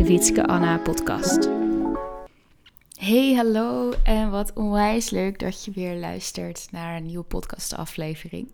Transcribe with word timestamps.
de 0.00 0.06
Wietske 0.06 0.46
Anna 0.46 0.78
podcast. 0.78 1.48
Hey, 2.98 3.34
hallo 3.34 3.92
en 4.04 4.30
wat 4.30 4.52
onwijs 4.52 5.10
leuk 5.10 5.38
dat 5.38 5.64
je 5.64 5.70
weer 5.70 5.94
luistert 5.94 6.68
naar 6.70 6.96
een 6.96 7.06
nieuwe 7.06 7.24
podcastaflevering. 7.24 8.48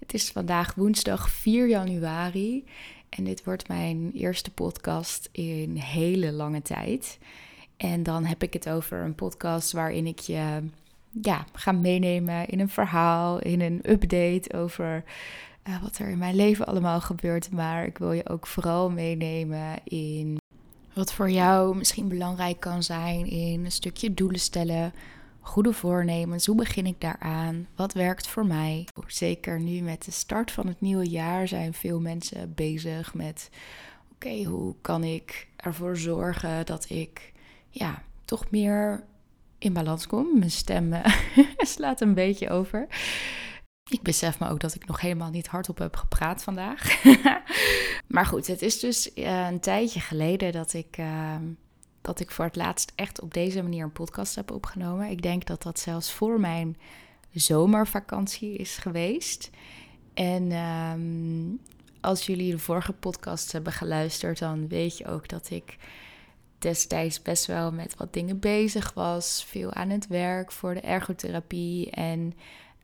Het 0.00 0.14
is 0.14 0.30
vandaag 0.30 0.74
woensdag 0.74 1.30
4 1.30 1.68
januari 1.68 2.64
en 3.08 3.24
dit 3.24 3.44
wordt 3.44 3.68
mijn 3.68 4.10
eerste 4.14 4.50
podcast 4.50 5.28
in 5.32 5.76
hele 5.76 6.32
lange 6.32 6.62
tijd. 6.62 7.18
En 7.76 8.02
dan 8.02 8.24
heb 8.24 8.42
ik 8.42 8.52
het 8.52 8.68
over 8.68 9.00
een 9.00 9.14
podcast 9.14 9.72
waarin 9.72 10.06
ik 10.06 10.18
je 10.18 10.62
ja, 11.22 11.44
ga 11.52 11.72
meenemen 11.72 12.46
in 12.48 12.60
een 12.60 12.68
verhaal, 12.68 13.38
in 13.38 13.60
een 13.60 13.80
update 13.90 14.52
over 14.52 15.04
uh, 15.68 15.82
wat 15.82 15.98
er 15.98 16.08
in 16.08 16.18
mijn 16.18 16.36
leven 16.36 16.66
allemaal 16.66 17.00
gebeurt. 17.00 17.52
Maar 17.52 17.86
ik 17.86 17.98
wil 17.98 18.12
je 18.12 18.28
ook 18.28 18.46
vooral 18.46 18.90
meenemen 18.90 19.78
in 19.84 20.38
wat 20.96 21.12
voor 21.12 21.30
jou 21.30 21.76
misschien 21.76 22.08
belangrijk 22.08 22.60
kan 22.60 22.82
zijn 22.82 23.26
in 23.26 23.64
een 23.64 23.72
stukje 23.72 24.14
doelen 24.14 24.40
stellen, 24.40 24.92
goede 25.40 25.72
voornemens. 25.72 26.46
Hoe 26.46 26.56
begin 26.56 26.86
ik 26.86 27.00
daaraan? 27.00 27.66
Wat 27.74 27.92
werkt 27.92 28.26
voor 28.26 28.46
mij? 28.46 28.88
Zeker 29.06 29.60
nu 29.60 29.80
met 29.80 30.04
de 30.04 30.10
start 30.10 30.50
van 30.50 30.66
het 30.66 30.80
nieuwe 30.80 31.08
jaar 31.08 31.48
zijn 31.48 31.74
veel 31.74 32.00
mensen 32.00 32.54
bezig 32.54 33.14
met: 33.14 33.50
oké, 34.12 34.42
hoe 34.44 34.74
kan 34.80 35.04
ik 35.04 35.48
ervoor 35.56 35.96
zorgen 35.96 36.66
dat 36.66 36.90
ik 36.90 37.32
ja, 37.68 38.02
toch 38.24 38.50
meer 38.50 39.04
in 39.58 39.72
balans 39.72 40.06
kom? 40.06 40.38
Mijn 40.38 40.50
stem 40.50 40.94
slaat 41.74 42.00
een 42.00 42.14
beetje 42.14 42.50
over. 42.50 42.86
Ik 43.88 44.02
besef 44.02 44.38
me 44.38 44.48
ook 44.48 44.60
dat 44.60 44.74
ik 44.74 44.86
nog 44.86 45.00
helemaal 45.00 45.30
niet 45.30 45.46
hardop 45.46 45.78
heb 45.78 45.96
gepraat 45.96 46.42
vandaag. 46.42 47.02
maar 48.06 48.26
goed, 48.26 48.46
het 48.46 48.62
is 48.62 48.80
dus 48.80 49.10
uh, 49.14 49.46
een 49.46 49.60
tijdje 49.60 50.00
geleden 50.00 50.52
dat 50.52 50.72
ik, 50.72 50.98
uh, 50.98 51.36
dat 52.00 52.20
ik 52.20 52.30
voor 52.30 52.44
het 52.44 52.56
laatst 52.56 52.92
echt 52.94 53.20
op 53.20 53.34
deze 53.34 53.62
manier 53.62 53.84
een 53.84 53.92
podcast 53.92 54.34
heb 54.34 54.50
opgenomen. 54.50 55.10
Ik 55.10 55.22
denk 55.22 55.46
dat 55.46 55.62
dat 55.62 55.78
zelfs 55.78 56.12
voor 56.12 56.40
mijn 56.40 56.76
zomervakantie 57.32 58.56
is 58.56 58.76
geweest. 58.76 59.50
En 60.14 60.52
um, 60.52 61.60
als 62.00 62.26
jullie 62.26 62.50
de 62.50 62.58
vorige 62.58 62.92
podcast 62.92 63.52
hebben 63.52 63.72
geluisterd, 63.72 64.38
dan 64.38 64.68
weet 64.68 64.98
je 64.98 65.06
ook 65.06 65.28
dat 65.28 65.50
ik 65.50 65.76
destijds 66.58 67.22
best 67.22 67.46
wel 67.46 67.72
met 67.72 67.96
wat 67.96 68.12
dingen 68.12 68.38
bezig 68.38 68.92
was. 68.94 69.44
Veel 69.48 69.72
aan 69.72 69.90
het 69.90 70.06
werk 70.06 70.52
voor 70.52 70.74
de 70.74 70.80
ergotherapie 70.80 71.90
en 71.90 72.34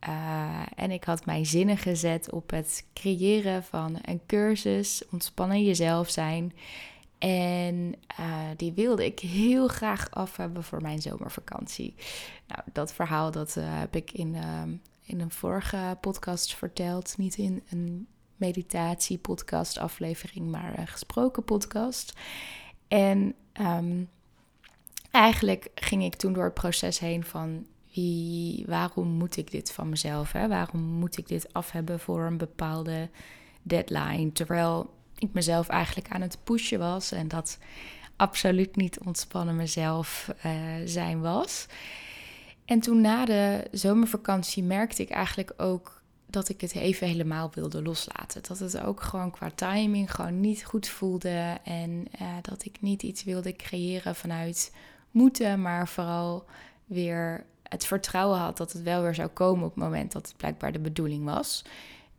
uh, 0.09 0.61
en 0.77 0.91
ik 0.91 1.05
had 1.05 1.27
mijn 1.27 1.47
zinnen 1.47 1.77
gezet 1.77 2.31
op 2.31 2.51
het 2.51 2.85
creëren 2.95 3.65
van 3.65 3.99
een 4.03 4.21
cursus, 4.27 5.03
ontspannen 5.11 5.65
jezelf 5.65 6.11
zijn. 6.11 6.53
En 7.19 7.95
uh, 8.21 8.37
die 8.57 8.73
wilde 8.73 9.05
ik 9.05 9.19
heel 9.19 9.69
graag 9.69 10.11
af 10.11 10.37
hebben 10.37 10.65
voor 10.65 10.83
mijn 10.83 11.03
zomervakantie. 11.03 11.95
Nou, 12.47 12.61
dat 12.73 12.93
verhaal 12.93 13.31
dat 13.31 13.57
uh, 13.57 13.65
heb 13.67 13.97
ik 13.97 14.13
in, 14.13 14.37
in 15.03 15.21
een 15.21 15.31
vorige 15.31 15.97
podcast 16.01 16.55
verteld. 16.55 17.15
Niet 17.19 17.37
in 17.37 17.63
een 17.71 18.07
meditatie-podcast 18.37 19.79
aflevering, 19.79 20.51
maar 20.51 20.79
een 20.79 20.87
gesproken 20.87 21.45
podcast. 21.45 22.13
En 22.89 23.35
um, 23.61 24.09
eigenlijk 25.11 25.71
ging 25.75 26.05
ik 26.05 26.15
toen 26.15 26.33
door 26.33 26.45
het 26.45 26.55
proces 26.55 26.99
heen 26.99 27.25
van 27.25 27.67
wie, 27.95 28.65
waarom 28.67 29.09
moet 29.09 29.37
ik 29.37 29.51
dit 29.51 29.73
van 29.73 29.89
mezelf? 29.89 30.33
Hè? 30.33 30.49
Waarom 30.49 30.81
moet 30.81 31.19
ik 31.19 31.29
dit 31.29 31.53
af 31.53 31.71
hebben 31.71 32.01
voor 32.01 32.23
een 32.23 32.39
bepaalde 32.39 33.09
deadline? 33.63 34.33
Terwijl 34.33 34.91
ik 35.19 35.33
mezelf 35.33 35.69
eigenlijk 35.69 36.11
aan 36.11 36.21
het 36.21 36.39
pushen 36.45 36.79
was 36.79 37.13
en 37.13 37.29
dat 37.29 37.59
absoluut 38.17 38.77
niet 38.77 38.99
ontspannen 38.99 39.57
mezelf 39.57 40.35
uh, 40.47 40.53
zijn 40.85 41.21
was. 41.21 41.67
En 42.65 42.81
toen 42.81 43.01
na 43.01 43.25
de 43.25 43.69
zomervakantie 43.71 44.63
merkte 44.63 45.03
ik 45.03 45.11
eigenlijk 45.11 45.53
ook 45.57 46.03
dat 46.27 46.49
ik 46.49 46.61
het 46.61 46.75
even 46.75 47.07
helemaal 47.07 47.51
wilde 47.55 47.83
loslaten. 47.83 48.43
Dat 48.43 48.59
het 48.59 48.81
ook 48.81 49.03
gewoon 49.03 49.31
qua 49.31 49.51
timing 49.55 50.15
gewoon 50.15 50.41
niet 50.41 50.65
goed 50.65 50.89
voelde. 50.89 51.59
En 51.65 52.05
uh, 52.21 52.29
dat 52.43 52.65
ik 52.65 52.81
niet 52.81 53.03
iets 53.03 53.25
wilde 53.25 53.57
creëren 53.57 54.15
vanuit 54.15 54.73
moeten, 55.11 55.63
maar 55.63 55.89
vooral 55.89 56.45
weer 56.85 57.45
het 57.73 57.87
vertrouwen 57.87 58.39
had 58.39 58.57
dat 58.57 58.73
het 58.73 58.83
wel 58.83 59.03
weer 59.03 59.15
zou 59.15 59.29
komen 59.29 59.65
op 59.65 59.75
het 59.75 59.85
moment 59.85 60.13
dat 60.13 60.27
het 60.27 60.37
blijkbaar 60.37 60.73
de 60.73 60.79
bedoeling 60.79 61.25
was. 61.25 61.65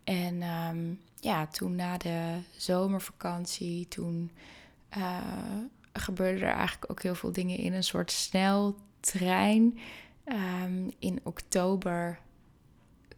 En 0.03 0.41
um, 0.41 0.99
ja, 1.19 1.47
toen 1.47 1.75
na 1.75 1.97
de 1.97 2.37
zomervakantie, 2.57 3.87
toen 3.87 4.31
uh, 4.97 5.17
gebeurde 5.93 6.45
er 6.45 6.53
eigenlijk 6.53 6.91
ook 6.91 7.01
heel 7.01 7.15
veel 7.15 7.31
dingen 7.31 7.57
in 7.57 7.73
een 7.73 7.83
soort 7.83 8.11
sneltrein. 8.11 9.79
Um, 10.25 10.91
in 10.99 11.19
oktober 11.23 12.19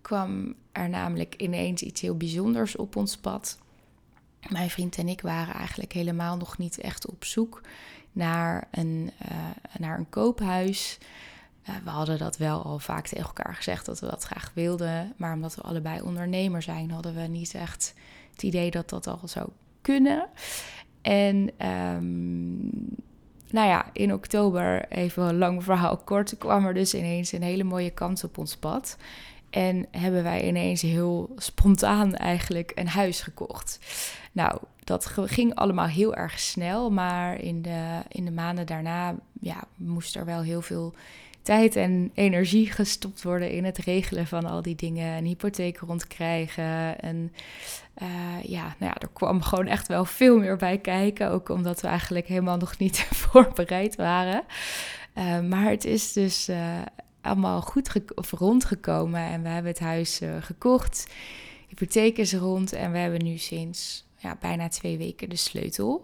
kwam 0.02 0.56
er 0.72 0.90
namelijk 0.90 1.36
ineens 1.36 1.82
iets 1.82 2.02
heel 2.02 2.18
bijzonders 2.18 2.76
op 2.76 2.96
ons 2.96 3.18
pad. 3.18 3.60
Mijn 4.50 4.70
vriend 4.70 4.98
en 4.98 5.08
ik 5.08 5.22
waren 5.22 5.54
eigenlijk 5.54 5.92
helemaal 5.92 6.38
nog 6.38 6.58
niet 6.58 6.78
echt 6.78 7.08
op 7.08 7.24
zoek 7.24 7.62
naar 8.12 8.68
een, 8.72 9.12
uh, 9.32 9.38
naar 9.80 9.98
een 9.98 10.10
koophuis 10.10 10.98
we 11.84 11.90
hadden 11.90 12.18
dat 12.18 12.38
wel 12.38 12.64
al 12.64 12.80
vaak 12.80 13.08
tegen 13.08 13.26
elkaar 13.26 13.56
gezegd 13.56 13.86
dat 13.86 14.00
we 14.00 14.06
dat 14.06 14.24
graag 14.24 14.52
wilden. 14.54 15.14
Maar 15.18 15.34
omdat 15.34 15.56
we 15.56 15.62
allebei 15.62 16.02
ondernemer 16.02 16.62
zijn, 16.62 16.92
hadden 16.92 17.16
we 17.16 17.22
niet 17.22 17.54
echt 17.54 17.94
het 18.32 18.44
idee 18.44 18.72
dat 18.72 18.90
dat 18.90 19.08
al 19.08 19.20
zou 19.24 19.50
kunnen. 19.82 20.28
En 21.02 21.68
um, 21.68 22.70
nou 23.50 23.68
ja, 23.68 23.86
in 23.94 24.14
oktober, 24.14 24.86
even 24.90 25.24
een 25.24 25.38
lang 25.38 25.64
verhaal 25.64 25.98
kort, 25.98 26.38
kwam 26.38 26.66
er 26.66 26.74
dus 26.74 26.94
ineens 26.94 27.32
een 27.32 27.44
hele 27.44 27.64
mooie 27.64 27.92
kans 27.92 28.24
op 28.24 28.38
ons 28.38 28.58
pad. 28.58 28.98
En 29.50 29.86
hebben 29.92 30.24
wij 30.24 30.48
ineens 30.48 30.82
heel 30.82 31.34
spontaan 31.36 32.16
eigenlijk 32.16 32.72
een 32.76 32.88
huis 32.88 33.22
gekocht. 33.22 33.80
Nou, 34.32 34.58
dat 34.84 35.06
ging 35.06 35.56
allemaal 35.56 35.88
heel 35.88 36.16
erg 36.16 36.40
snel, 36.40 36.92
maar 36.92 37.40
in 37.40 37.62
de, 37.62 38.02
in 38.08 38.26
de 38.26 38.32
maanden 38.32 38.66
daarna 38.66 39.16
ja, 39.40 39.64
moest 39.76 40.16
er 40.16 40.26
wel 40.26 40.42
heel 40.42 40.62
veel 40.62 40.94
tijd 41.46 41.76
en 41.76 42.12
energie 42.14 42.72
gestopt 42.72 43.24
worden 43.24 43.52
in 43.52 43.64
het 43.66 43.78
regelen 43.78 44.28
van 44.28 44.46
al 44.46 44.62
die 44.62 44.76
dingen. 44.76 45.18
Een 45.18 45.26
hypotheek 45.26 45.78
rondkrijgen. 45.78 47.00
En 47.00 47.34
uh, 48.02 48.44
ja, 48.44 48.76
nou 48.80 48.92
ja, 48.92 48.96
er 48.96 49.10
kwam 49.14 49.42
gewoon 49.42 49.68
echt 49.68 49.88
wel 49.88 50.06
veel 50.06 50.40
meer 50.40 50.58
bij 50.58 50.78
kijken. 50.78 51.32
Ook 51.32 51.50
omdat 51.50 51.82
we 51.82 51.88
eigenlijk 51.88 52.28
helemaal 52.28 52.58
nog 52.58 52.78
niet 52.78 53.00
voorbereid 53.30 53.96
waren. 53.96 54.44
Uh, 55.18 55.40
maar 55.40 55.70
het 55.70 55.86
is 55.86 56.14
dus 56.14 56.50
uh, 56.50 56.82
allemaal 57.22 57.62
goed 57.62 57.92
of 58.16 58.32
rondgekomen. 58.32 59.22
En 59.22 59.42
we 59.42 59.50
hebben 59.50 59.72
het 59.72 59.82
huis 59.82 60.22
gekocht. 60.40 61.06
De 61.08 61.66
hypotheek 61.68 62.18
is 62.18 62.34
rond. 62.34 62.74
En 62.74 62.92
we 62.92 62.98
hebben 62.98 63.24
nu 63.24 63.38
sinds 63.38 64.06
ja, 64.18 64.38
bijna 64.40 64.68
twee 64.68 64.98
weken 64.98 65.30
de 65.30 65.36
sleutel. 65.36 66.04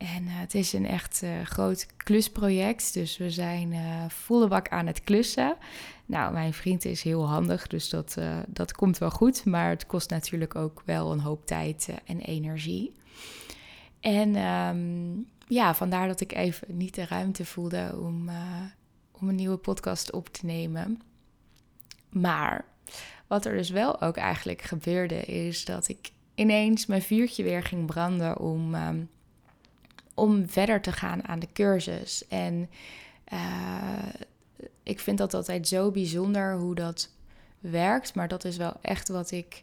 En 0.00 0.22
uh, 0.22 0.30
het 0.32 0.54
is 0.54 0.72
een 0.72 0.86
echt 0.86 1.20
uh, 1.24 1.42
groot 1.44 1.86
klusproject, 1.96 2.94
dus 2.94 3.16
we 3.16 3.30
zijn 3.30 3.72
uh, 3.72 4.04
volle 4.08 4.48
bak 4.48 4.68
aan 4.68 4.86
het 4.86 5.04
klussen. 5.04 5.56
Nou, 6.06 6.32
mijn 6.32 6.52
vriend 6.52 6.84
is 6.84 7.02
heel 7.02 7.28
handig, 7.28 7.66
dus 7.66 7.88
dat, 7.88 8.16
dat 8.46 8.72
komt 8.72 8.98
wel 8.98 9.10
goed. 9.10 9.44
Maar 9.44 9.68
het 9.68 9.86
kost 9.86 10.10
natuurlijk 10.10 10.54
ook 10.54 10.82
wel 10.84 11.12
een 11.12 11.20
hoop 11.20 11.46
tijd 11.46 11.88
en 12.04 12.20
energie. 12.20 12.94
En 14.00 14.36
um, 14.36 15.26
ja, 15.48 15.74
vandaar 15.74 16.06
dat 16.06 16.20
ik 16.20 16.32
even 16.32 16.76
niet 16.76 16.94
de 16.94 17.06
ruimte 17.06 17.44
voelde 17.44 17.94
om, 18.00 18.30
om 19.12 19.28
een 19.28 19.34
nieuwe 19.34 19.56
podcast 19.56 20.12
op 20.12 20.28
te 20.28 20.46
nemen. 20.46 21.02
Maar 22.08 22.64
wat 23.26 23.44
er 23.44 23.56
dus 23.56 23.70
wel 23.70 24.00
ook 24.00 24.16
eigenlijk 24.16 24.62
gebeurde, 24.62 25.24
is 25.24 25.64
dat 25.64 25.88
ik 25.88 26.10
ineens 26.34 26.86
mijn 26.86 27.02
vuurtje 27.02 27.42
weer 27.42 27.62
ging 27.62 27.86
branden 27.86 28.38
om... 28.38 28.74
Um, 28.74 29.08
om 30.20 30.48
verder 30.48 30.80
te 30.80 30.92
gaan 30.92 31.28
aan 31.28 31.38
de 31.38 31.48
cursus. 31.52 32.28
En 32.28 32.70
uh, 33.32 34.08
ik 34.82 35.00
vind 35.00 35.18
dat 35.18 35.34
altijd 35.34 35.68
zo 35.68 35.90
bijzonder 35.90 36.56
hoe 36.56 36.74
dat 36.74 37.10
werkt. 37.60 38.14
Maar 38.14 38.28
dat 38.28 38.44
is 38.44 38.56
wel 38.56 38.72
echt 38.80 39.08
wat 39.08 39.30
ik, 39.30 39.62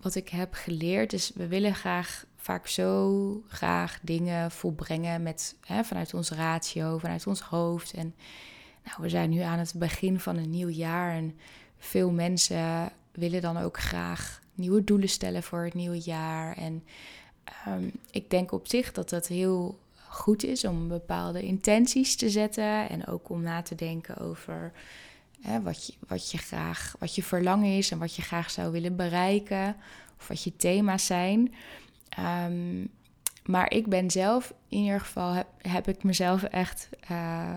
wat 0.00 0.14
ik 0.14 0.28
heb 0.28 0.54
geleerd. 0.54 1.10
Dus 1.10 1.32
we 1.34 1.46
willen 1.46 1.74
graag 1.74 2.24
vaak 2.36 2.66
zo 2.66 3.42
graag 3.48 3.98
dingen 4.02 4.50
volbrengen 4.50 5.22
met, 5.22 5.56
hè, 5.66 5.84
vanuit 5.84 6.14
ons 6.14 6.30
ratio, 6.30 6.98
vanuit 6.98 7.26
ons 7.26 7.40
hoofd. 7.40 7.92
En 7.92 8.14
nou, 8.84 8.96
we 9.00 9.08
zijn 9.08 9.30
nu 9.30 9.40
aan 9.40 9.58
het 9.58 9.74
begin 9.76 10.20
van 10.20 10.36
een 10.36 10.50
nieuw 10.50 10.68
jaar 10.68 11.14
en 11.14 11.38
veel 11.78 12.10
mensen 12.10 12.92
willen 13.12 13.40
dan 13.40 13.56
ook 13.56 13.78
graag 13.78 14.42
nieuwe 14.54 14.84
doelen 14.84 15.08
stellen 15.08 15.42
voor 15.42 15.64
het 15.64 15.74
nieuwe 15.74 16.00
jaar. 16.00 16.56
En 16.56 16.84
um, 17.68 17.92
ik 18.10 18.30
denk 18.30 18.52
op 18.52 18.68
zich 18.68 18.92
dat 18.92 19.08
dat 19.08 19.26
heel 19.26 19.78
goed 20.08 20.44
is 20.44 20.64
om 20.64 20.88
bepaalde 20.88 21.42
intenties 21.42 22.16
te 22.16 22.30
zetten 22.30 22.88
en 22.88 23.06
ook 23.06 23.28
om 23.28 23.42
na 23.42 23.62
te 23.62 23.74
denken 23.74 24.16
over 24.16 24.72
hè, 25.40 25.62
wat, 25.62 25.86
je, 25.86 25.92
wat 26.08 26.30
je 26.30 26.38
graag, 26.38 26.94
wat 26.98 27.14
je 27.14 27.22
verlangen 27.22 27.76
is 27.76 27.90
en 27.90 27.98
wat 27.98 28.14
je 28.14 28.22
graag 28.22 28.50
zou 28.50 28.72
willen 28.72 28.96
bereiken 28.96 29.76
of 30.18 30.28
wat 30.28 30.42
je 30.42 30.56
thema's 30.56 31.06
zijn. 31.06 31.54
Um, 32.18 32.90
maar 33.44 33.70
ik 33.70 33.88
ben 33.88 34.10
zelf, 34.10 34.54
in 34.68 34.78
ieder 34.78 35.00
geval, 35.00 35.44
heb, 35.58 35.88
ik 35.88 36.02
mezelf 36.02 36.42
echt 36.42 36.88
uh, 37.10 37.56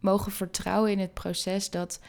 mogen 0.00 0.32
vertrouwen 0.32 0.90
in 0.90 0.98
het 0.98 1.14
proces 1.14 1.70
dat 1.70 2.00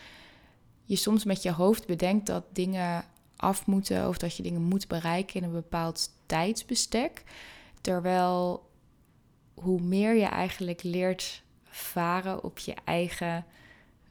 je 0.85 0.95
soms 0.95 1.23
met 1.23 1.41
je 1.41 1.51
hoofd 1.51 1.87
bedenkt 1.87 2.25
dat 2.25 2.43
dingen 2.53 3.05
af 3.41 3.65
moeten 3.65 4.07
of 4.07 4.17
dat 4.17 4.35
je 4.35 4.43
dingen 4.43 4.61
moet 4.61 4.87
bereiken 4.87 5.35
in 5.35 5.43
een 5.43 5.51
bepaald 5.51 6.09
tijdsbestek. 6.25 7.23
Terwijl 7.81 8.69
hoe 9.53 9.81
meer 9.81 10.15
je 10.15 10.25
eigenlijk 10.25 10.83
leert 10.83 11.43
varen 11.63 12.43
op 12.43 12.59
je 12.59 12.75
eigen 12.83 13.45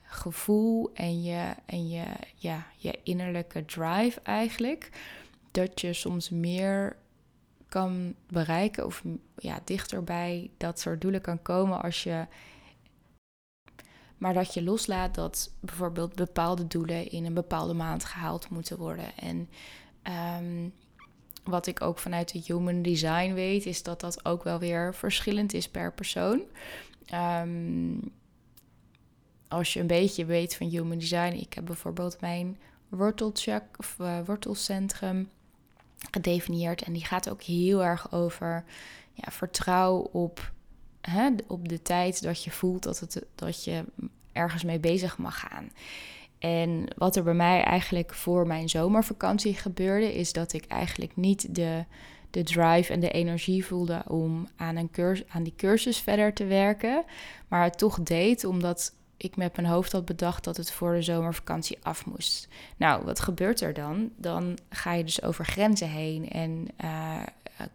gevoel 0.03 0.91
en 0.95 1.23
je, 1.23 1.55
en 1.67 1.89
je, 1.89 2.05
ja, 2.35 2.67
je 2.77 2.99
innerlijke 3.03 3.65
drive 3.65 4.21
eigenlijk, 4.23 4.91
dat 5.51 5.81
je 5.81 5.93
soms 5.93 6.31
meer 6.31 6.97
kan 7.69 8.15
bereiken 8.29 8.87
of 8.87 9.03
ja, 9.37 9.61
dichterbij 9.65 10.51
dat 10.57 10.81
soort 10.81 11.01
doelen 11.01 11.21
kan 11.21 11.43
komen 11.43 11.83
als 11.83 12.03
je. 12.03 12.27
Maar 14.21 14.35
dat 14.35 14.55
je 14.55 14.63
loslaat 14.63 15.15
dat 15.15 15.51
bijvoorbeeld 15.61 16.15
bepaalde 16.15 16.67
doelen 16.67 17.11
in 17.11 17.25
een 17.25 17.35
bepaalde 17.35 17.75
maand 17.75 18.05
gehaald 18.05 18.49
moeten 18.49 18.79
worden. 18.79 19.17
En 19.17 19.49
um, 20.43 20.73
wat 21.45 21.67
ik 21.67 21.83
ook 21.83 21.99
vanuit 21.99 22.33
de 22.33 22.43
human 22.45 22.83
design 22.83 23.33
weet, 23.33 23.67
is 23.67 23.83
dat 23.83 24.01
dat 24.01 24.25
ook 24.25 24.45
wel 24.45 24.59
weer 24.59 24.95
verschillend 24.95 25.53
is 25.53 25.69
per 25.69 25.93
persoon. 25.93 26.41
Um, 27.15 28.13
als 29.49 29.73
je 29.73 29.81
een 29.81 29.87
beetje 29.87 30.25
weet 30.25 30.57
van 30.57 30.69
human 30.69 30.99
design, 30.99 31.33
ik 31.33 31.55
heb 31.55 31.65
bijvoorbeeld 31.65 32.21
mijn 32.21 32.59
wortelchak 32.89 33.65
of 33.79 33.97
uh, 34.01 34.19
wortelcentrum 34.27 35.31
gedefinieerd 36.11 36.83
en 36.83 36.93
die 36.93 37.05
gaat 37.05 37.31
ook 37.31 37.43
heel 37.43 37.85
erg 37.85 38.13
over 38.13 38.65
ja, 39.13 39.31
vertrouw 39.31 39.97
op, 39.97 40.53
op 41.47 41.69
de 41.69 41.83
tijd 41.83 42.23
dat 42.23 42.45
je 42.45 42.51
voelt 42.51 42.83
dat, 42.83 42.99
het, 42.99 43.25
dat 43.35 43.65
je 43.65 43.85
ergens 44.33 44.65
mee 44.65 44.81
bezig 44.81 45.19
mag 45.19 45.41
gaan. 45.41 45.71
En 46.39 46.89
wat 46.97 47.17
er 47.17 47.23
bij 47.23 47.35
mij 47.35 47.63
eigenlijk 47.63 48.15
voor 48.15 48.47
mijn 48.47 48.69
zomervakantie 48.69 49.55
gebeurde, 49.55 50.15
is 50.15 50.33
dat 50.33 50.53
ik 50.53 50.65
eigenlijk 50.67 51.17
niet 51.17 51.55
de, 51.55 51.85
de 52.31 52.43
drive 52.43 52.93
en 52.93 53.01
de 53.01 53.11
energie 53.11 53.67
voelde 53.67 54.03
om 54.09 54.49
aan, 54.57 54.77
een 54.77 54.91
cursus, 54.91 55.27
aan 55.29 55.43
die 55.43 55.55
cursus 55.57 55.99
verder 55.99 56.33
te 56.33 56.45
werken. 56.45 57.05
Maar 57.49 57.65
het 57.65 57.79
toch 57.79 58.03
deed 58.03 58.45
omdat 58.45 58.93
ik 59.17 59.37
met 59.37 59.57
mijn 59.57 59.69
hoofd 59.69 59.93
had 59.93 60.05
bedacht 60.05 60.45
dat 60.45 60.57
het 60.57 60.73
voor 60.73 60.95
de 60.95 61.03
zomervakantie 61.03 61.79
af 61.83 62.07
moest. 62.07 62.49
Nou, 62.77 63.05
wat 63.05 63.21
gebeurt 63.21 63.61
er 63.61 63.75
dan? 63.75 64.11
Dan 64.17 64.59
ga 64.69 64.93
je 64.93 65.05
dus 65.05 65.23
over 65.23 65.45
grenzen 65.45 65.89
heen 65.89 66.31
en 66.31 66.69
uh, 66.85 67.23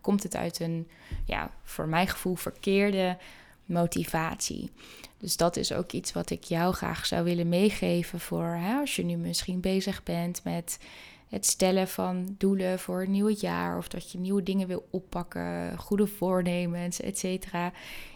komt 0.01 0.23
het 0.23 0.35
uit 0.35 0.59
een, 0.59 0.87
ja, 1.25 1.51
voor 1.63 1.87
mijn 1.87 2.07
gevoel 2.07 2.35
verkeerde 2.35 3.17
motivatie. 3.65 4.71
Dus 5.17 5.37
dat 5.37 5.55
is 5.55 5.71
ook 5.71 5.91
iets 5.91 6.13
wat 6.13 6.29
ik 6.29 6.43
jou 6.43 6.73
graag 6.73 7.05
zou 7.05 7.23
willen 7.23 7.49
meegeven 7.49 8.19
voor 8.19 8.45
hè, 8.45 8.75
als 8.79 8.95
je 8.95 9.03
nu 9.03 9.15
misschien 9.15 9.59
bezig 9.59 10.03
bent 10.03 10.43
met 10.43 10.79
het 11.29 11.45
stellen 11.45 11.87
van 11.87 12.35
doelen 12.37 12.79
voor 12.79 12.99
het 12.99 13.09
nieuwe 13.09 13.35
jaar 13.39 13.77
of 13.77 13.87
dat 13.87 14.11
je 14.11 14.17
nieuwe 14.17 14.43
dingen 14.43 14.67
wil 14.67 14.87
oppakken, 14.89 15.77
goede 15.77 16.07
voornemens, 16.07 17.01
et 17.01 17.19
cetera, 17.19 17.71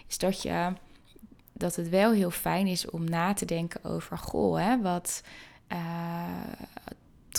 is 0.07 0.17
dat 0.17 0.41
je 0.41 0.73
dat 1.53 1.75
het 1.75 1.89
wel 1.89 2.11
heel 2.11 2.31
fijn 2.31 2.67
is 2.67 2.89
om 2.89 3.09
na 3.09 3.33
te 3.33 3.45
denken 3.45 3.83
over 3.83 4.17
goh, 4.17 4.57
hè, 4.57 4.81
wat 4.81 5.23
uh, 5.71 5.77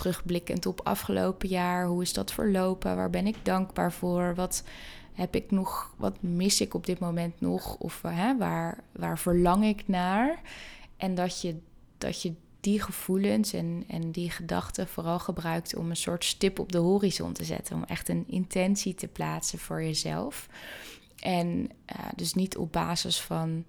terugblikkend 0.01 0.67
op 0.67 0.81
afgelopen 0.85 1.49
jaar, 1.49 1.87
hoe 1.87 2.03
is 2.03 2.13
dat 2.13 2.33
verlopen, 2.33 2.97
waar 2.97 3.11
ben 3.11 3.27
ik 3.27 3.37
dankbaar 3.43 3.93
voor, 3.93 4.35
wat 4.35 4.63
heb 5.13 5.35
ik 5.35 5.51
nog, 5.51 5.95
wat 5.97 6.23
mis 6.23 6.61
ik 6.61 6.75
op 6.75 6.87
dit 6.87 6.99
moment 6.99 7.41
nog? 7.41 7.77
Of 7.77 8.03
hè, 8.03 8.37
waar, 8.37 8.79
waar 8.93 9.19
verlang 9.19 9.65
ik 9.65 9.89
naar? 9.89 10.41
En 10.97 11.15
dat 11.15 11.41
je, 11.41 11.57
dat 11.99 12.23
je 12.23 12.35
die 12.61 12.81
gevoelens 12.81 13.53
en, 13.53 13.85
en 13.89 14.11
die 14.11 14.31
gedachten 14.31 14.89
vooral 14.89 15.19
gebruikt 15.19 15.77
om 15.77 15.91
een 15.91 15.97
soort 15.97 16.25
stip 16.25 16.59
op 16.59 16.73
de 16.73 16.79
horizon 16.79 17.33
te 17.33 17.45
zetten. 17.45 17.77
Om 17.77 17.85
echt 17.85 18.09
een 18.09 18.25
intentie 18.27 18.95
te 18.95 19.09
plaatsen 19.09 19.59
voor 19.59 19.83
jezelf. 19.83 20.49
En 21.19 21.71
uh, 21.93 22.07
dus 22.17 22.35
niet 22.35 22.57
op 22.57 22.73
basis 22.73 23.21
van 23.21 23.65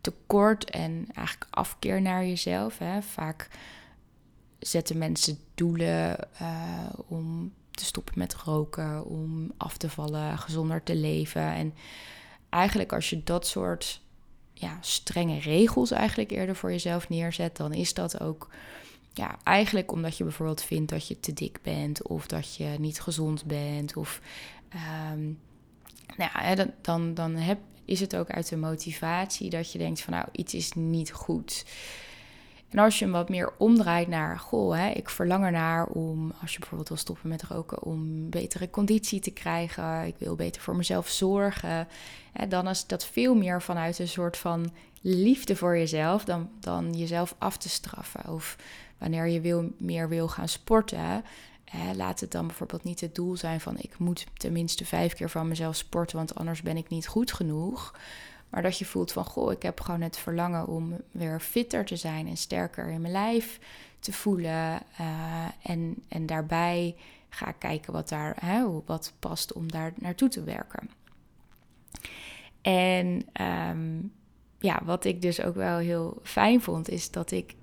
tekort 0.00 0.70
en 0.70 1.06
eigenlijk 1.14 1.50
afkeer 1.50 2.02
naar 2.02 2.24
jezelf. 2.24 2.78
Hè. 2.78 3.02
Vaak 3.02 3.48
zetten 4.60 4.98
mensen 4.98 5.38
doelen 5.54 6.28
uh, 6.42 6.86
om 7.06 7.52
te 7.70 7.84
stoppen 7.84 8.14
met 8.16 8.34
roken, 8.34 9.04
om 9.04 9.52
af 9.56 9.76
te 9.76 9.90
vallen, 9.90 10.38
gezonder 10.38 10.82
te 10.82 10.94
leven. 10.94 11.42
En 11.42 11.74
eigenlijk 12.48 12.92
als 12.92 13.10
je 13.10 13.22
dat 13.24 13.46
soort 13.46 14.00
ja, 14.52 14.78
strenge 14.80 15.38
regels 15.38 15.90
eigenlijk 15.90 16.30
eerder 16.30 16.56
voor 16.56 16.70
jezelf 16.70 17.08
neerzet, 17.08 17.56
dan 17.56 17.72
is 17.72 17.94
dat 17.94 18.20
ook 18.20 18.48
ja, 19.12 19.38
eigenlijk 19.42 19.92
omdat 19.92 20.16
je 20.16 20.24
bijvoorbeeld 20.24 20.62
vindt 20.62 20.90
dat 20.90 21.08
je 21.08 21.20
te 21.20 21.32
dik 21.32 21.58
bent 21.62 22.02
of 22.02 22.26
dat 22.26 22.56
je 22.56 22.74
niet 22.78 23.00
gezond 23.00 23.44
bent 23.44 23.96
of 23.96 24.20
um, 25.12 25.38
nou 26.16 26.30
ja, 26.34 26.54
dan, 26.54 26.72
dan, 26.80 27.14
dan 27.14 27.34
heb, 27.34 27.58
is 27.84 28.00
het 28.00 28.16
ook 28.16 28.30
uit 28.30 28.48
de 28.48 28.56
motivatie 28.56 29.50
dat 29.50 29.72
je 29.72 29.78
denkt 29.78 30.00
van 30.00 30.12
nou 30.12 30.26
iets 30.32 30.54
is 30.54 30.72
niet 30.72 31.12
goed. 31.12 31.64
En 32.70 32.78
als 32.78 32.98
je 32.98 33.04
hem 33.04 33.14
wat 33.14 33.28
meer 33.28 33.52
omdraait 33.56 34.08
naar, 34.08 34.38
goh, 34.38 34.76
hè, 34.76 34.90
ik 34.90 35.10
verlang 35.10 35.44
ernaar 35.44 35.86
om, 35.86 36.32
als 36.40 36.52
je 36.52 36.58
bijvoorbeeld 36.58 36.88
wil 36.88 36.98
stoppen 36.98 37.28
met 37.28 37.42
roken, 37.42 37.82
om 37.82 38.30
betere 38.30 38.70
conditie 38.70 39.20
te 39.20 39.30
krijgen, 39.30 40.06
ik 40.06 40.14
wil 40.18 40.34
beter 40.34 40.62
voor 40.62 40.76
mezelf 40.76 41.08
zorgen, 41.08 41.88
hè, 42.32 42.48
dan 42.48 42.68
is 42.68 42.86
dat 42.86 43.06
veel 43.06 43.34
meer 43.34 43.62
vanuit 43.62 43.98
een 43.98 44.08
soort 44.08 44.36
van 44.36 44.72
liefde 45.00 45.56
voor 45.56 45.76
jezelf 45.76 46.24
dan, 46.24 46.48
dan 46.60 46.92
jezelf 46.92 47.34
af 47.38 47.56
te 47.56 47.68
straffen. 47.68 48.28
Of 48.28 48.56
wanneer 48.98 49.26
je 49.26 49.40
wil, 49.40 49.72
meer 49.78 50.08
wil 50.08 50.28
gaan 50.28 50.48
sporten, 50.48 51.24
hè, 51.64 51.94
laat 51.94 52.20
het 52.20 52.32
dan 52.32 52.46
bijvoorbeeld 52.46 52.84
niet 52.84 53.00
het 53.00 53.14
doel 53.14 53.36
zijn 53.36 53.60
van 53.60 53.78
ik 53.78 53.98
moet 53.98 54.26
tenminste 54.36 54.84
vijf 54.84 55.14
keer 55.14 55.30
van 55.30 55.48
mezelf 55.48 55.76
sporten, 55.76 56.16
want 56.16 56.34
anders 56.34 56.62
ben 56.62 56.76
ik 56.76 56.88
niet 56.88 57.06
goed 57.06 57.32
genoeg. 57.32 57.94
Maar 58.50 58.62
dat 58.62 58.78
je 58.78 58.84
voelt 58.84 59.12
van, 59.12 59.24
goh, 59.24 59.52
ik 59.52 59.62
heb 59.62 59.80
gewoon 59.80 60.00
het 60.00 60.16
verlangen 60.16 60.66
om 60.66 60.96
weer 61.10 61.40
fitter 61.40 61.84
te 61.84 61.96
zijn 61.96 62.26
en 62.26 62.36
sterker 62.36 62.88
in 62.88 63.00
mijn 63.00 63.12
lijf 63.12 63.60
te 63.98 64.12
voelen. 64.12 64.82
Uh, 65.00 65.46
en, 65.62 66.02
en 66.08 66.26
daarbij 66.26 66.96
ga 67.28 67.48
ik 67.48 67.58
kijken 67.58 67.92
wat, 67.92 68.08
daar, 68.08 68.36
hè, 68.40 68.82
wat 68.84 69.12
past 69.18 69.52
om 69.52 69.70
daar 69.70 69.92
naartoe 69.96 70.28
te 70.28 70.44
werken. 70.44 70.90
En 72.62 73.26
um, 73.70 74.12
ja, 74.58 74.80
wat 74.84 75.04
ik 75.04 75.22
dus 75.22 75.42
ook 75.42 75.54
wel 75.54 75.78
heel 75.78 76.18
fijn 76.22 76.60
vond, 76.60 76.88
is 76.88 77.10
dat 77.10 77.30
ik 77.30 77.54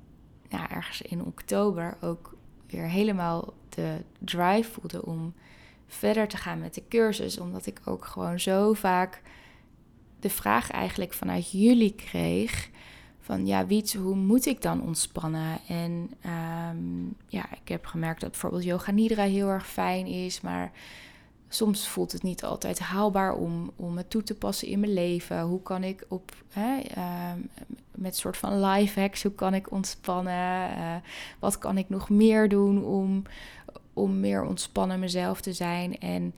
nou, 0.49 0.65
ergens 0.69 1.01
in 1.01 1.25
oktober 1.25 1.97
ook 2.01 2.35
weer 2.67 2.89
helemaal 2.89 3.53
de 3.69 3.97
drive 4.19 4.71
voelde 4.71 5.05
om 5.05 5.33
verder 5.87 6.27
te 6.27 6.37
gaan 6.37 6.59
met 6.59 6.73
de 6.73 6.83
cursus. 6.89 7.39
Omdat 7.39 7.65
ik 7.65 7.79
ook 7.85 8.05
gewoon 8.05 8.39
zo 8.39 8.73
vaak 8.73 9.21
de 10.19 10.29
vraag 10.29 10.71
eigenlijk 10.71 11.13
vanuit 11.13 11.51
jullie 11.51 11.93
kreeg. 11.95 12.69
Van 13.19 13.45
ja, 13.45 13.65
Wiets, 13.65 13.93
hoe 13.95 14.15
moet 14.15 14.45
ik 14.45 14.61
dan 14.61 14.81
ontspannen? 14.81 15.59
En 15.67 16.09
ehm, 16.21 17.05
ja, 17.27 17.51
ik 17.51 17.67
heb 17.67 17.85
gemerkt 17.85 18.21
dat 18.21 18.31
bijvoorbeeld 18.31 18.63
yoga 18.63 18.91
nidra 18.91 19.23
heel 19.23 19.47
erg 19.47 19.67
fijn 19.67 20.05
is. 20.05 20.41
Maar 20.41 20.71
soms 21.49 21.87
voelt 21.87 22.11
het 22.11 22.23
niet 22.23 22.43
altijd 22.43 22.79
haalbaar 22.79 23.33
om, 23.33 23.71
om 23.75 23.97
het 23.97 24.09
toe 24.09 24.23
te 24.23 24.35
passen 24.35 24.67
in 24.67 24.79
mijn 24.79 24.93
leven. 24.93 25.41
Hoe 25.41 25.61
kan 25.61 25.83
ik 25.83 26.05
op, 26.07 26.31
hè, 26.49 26.79
uh, 26.97 27.31
met 27.95 28.17
soort 28.17 28.37
van 28.37 28.65
life 28.65 28.99
hacks, 28.99 29.23
hoe 29.23 29.31
kan 29.31 29.53
ik 29.53 29.71
ontspannen? 29.71 30.69
Uh, 30.77 30.95
wat 31.39 31.57
kan 31.57 31.77
ik 31.77 31.89
nog 31.89 32.09
meer 32.09 32.49
doen 32.49 32.83
om, 32.83 33.23
om 33.93 34.19
meer 34.19 34.43
ontspannen 34.43 34.99
mezelf 34.99 35.41
te 35.41 35.53
zijn? 35.53 35.99
En 35.99 36.33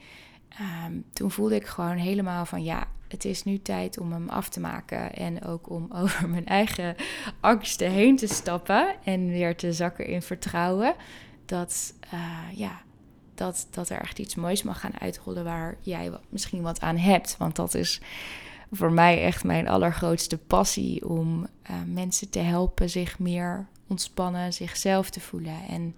um, 0.86 1.04
toen 1.14 1.32
voelde 1.32 1.56
ik 1.56 1.66
gewoon 1.66 1.98
helemaal 1.98 2.46
van 2.46 2.64
ja, 2.64 2.88
het 3.10 3.26
is 3.26 3.44
nu 3.44 3.62
tijd 3.62 4.00
om 4.00 4.12
hem 4.12 4.30
af 4.30 4.50
te 4.50 4.60
maken. 4.60 5.14
En 5.16 5.44
ook 5.44 5.70
om 5.70 5.88
over 6.04 6.30
mijn 6.30 6.46
eigen 6.46 6.96
angsten 7.40 7.92
heen 7.92 8.16
te 8.16 8.28
stappen. 8.28 8.96
En 9.04 9.28
weer 9.28 9.56
te 9.56 9.74
zakken 9.74 10.06
in 10.06 10.22
vertrouwen. 10.22 10.96
Dat, 11.46 11.94
uh, 12.14 12.58
ja, 12.58 12.82
dat, 13.36 13.68
dat 13.72 13.90
er 13.90 14.00
echt 14.00 14.20
iets 14.20 14.36
moois 14.36 14.64
mag 14.64 14.80
gaan 14.80 15.00
uitrollen 15.00 15.44
waar 15.44 15.78
jij 15.80 16.12
misschien 16.30 16.62
wat 16.62 16.82
aan 16.82 16.98
hebt. 16.98 17.38
Want 17.38 17.56
dat 17.56 17.74
is 17.74 18.02
voor 18.72 18.92
mij 18.92 19.24
echt 19.24 19.44
mijn 19.44 19.68
allergrootste 19.68 20.38
passie 20.38 21.10
om 21.10 21.48
uh, 21.70 21.76
mensen 21.86 22.30
te 22.30 22.40
helpen 22.40 22.90
zich 22.90 23.20
meer 23.20 23.68
ontspannen, 23.88 24.54
zichzelf 24.54 25.10
te 25.10 25.20
voelen. 25.20 25.58
En 25.70 25.96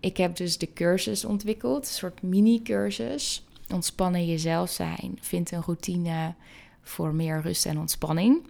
ik 0.00 0.16
heb 0.16 0.36
dus 0.36 0.58
de 0.58 0.72
cursus 0.72 1.24
ontwikkeld, 1.24 1.86
een 1.86 1.92
soort 1.92 2.22
mini-cursus. 2.22 3.46
Ontspannen 3.72 4.26
jezelf 4.26 4.70
zijn. 4.70 5.18
Vind 5.20 5.50
een 5.50 5.62
routine 5.62 6.34
voor 6.82 7.14
meer 7.14 7.40
rust 7.40 7.66
en 7.66 7.78
ontspanning. 7.78 8.46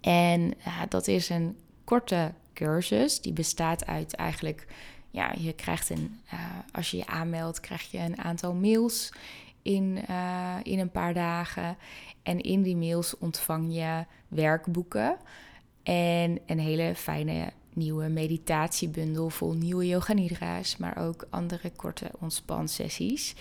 En 0.00 0.54
dat 0.88 1.08
is 1.08 1.28
een 1.28 1.56
korte 1.84 2.32
cursus. 2.52 3.20
Die 3.20 3.32
bestaat 3.32 3.86
uit 3.86 4.14
eigenlijk, 4.14 4.66
ja, 5.10 5.34
je 5.38 5.52
krijgt 5.52 5.90
een, 5.90 6.20
uh, 6.34 6.40
als 6.72 6.90
je 6.90 6.96
je 6.96 7.06
aanmeldt, 7.06 7.60
krijg 7.60 7.90
je 7.90 7.98
een 7.98 8.18
aantal 8.18 8.54
mails 8.54 9.12
in, 9.62 9.98
uh, 10.10 10.56
in 10.62 10.78
een 10.78 10.90
paar 10.90 11.14
dagen. 11.14 11.76
En 12.22 12.40
in 12.40 12.62
die 12.62 12.76
mails 12.76 13.18
ontvang 13.18 13.74
je 13.74 14.04
werkboeken 14.28 15.16
en 15.82 16.38
een 16.46 16.58
hele 16.58 16.94
fijne 16.94 17.52
nieuwe 17.72 18.08
meditatiebundel 18.08 19.28
vol 19.28 19.52
nieuwe 19.52 19.86
yoga 19.86 20.12
nidra's, 20.12 20.76
maar 20.76 20.98
ook 20.98 21.26
andere 21.30 21.70
korte 21.70 22.10
ontspansessies. 22.18 23.34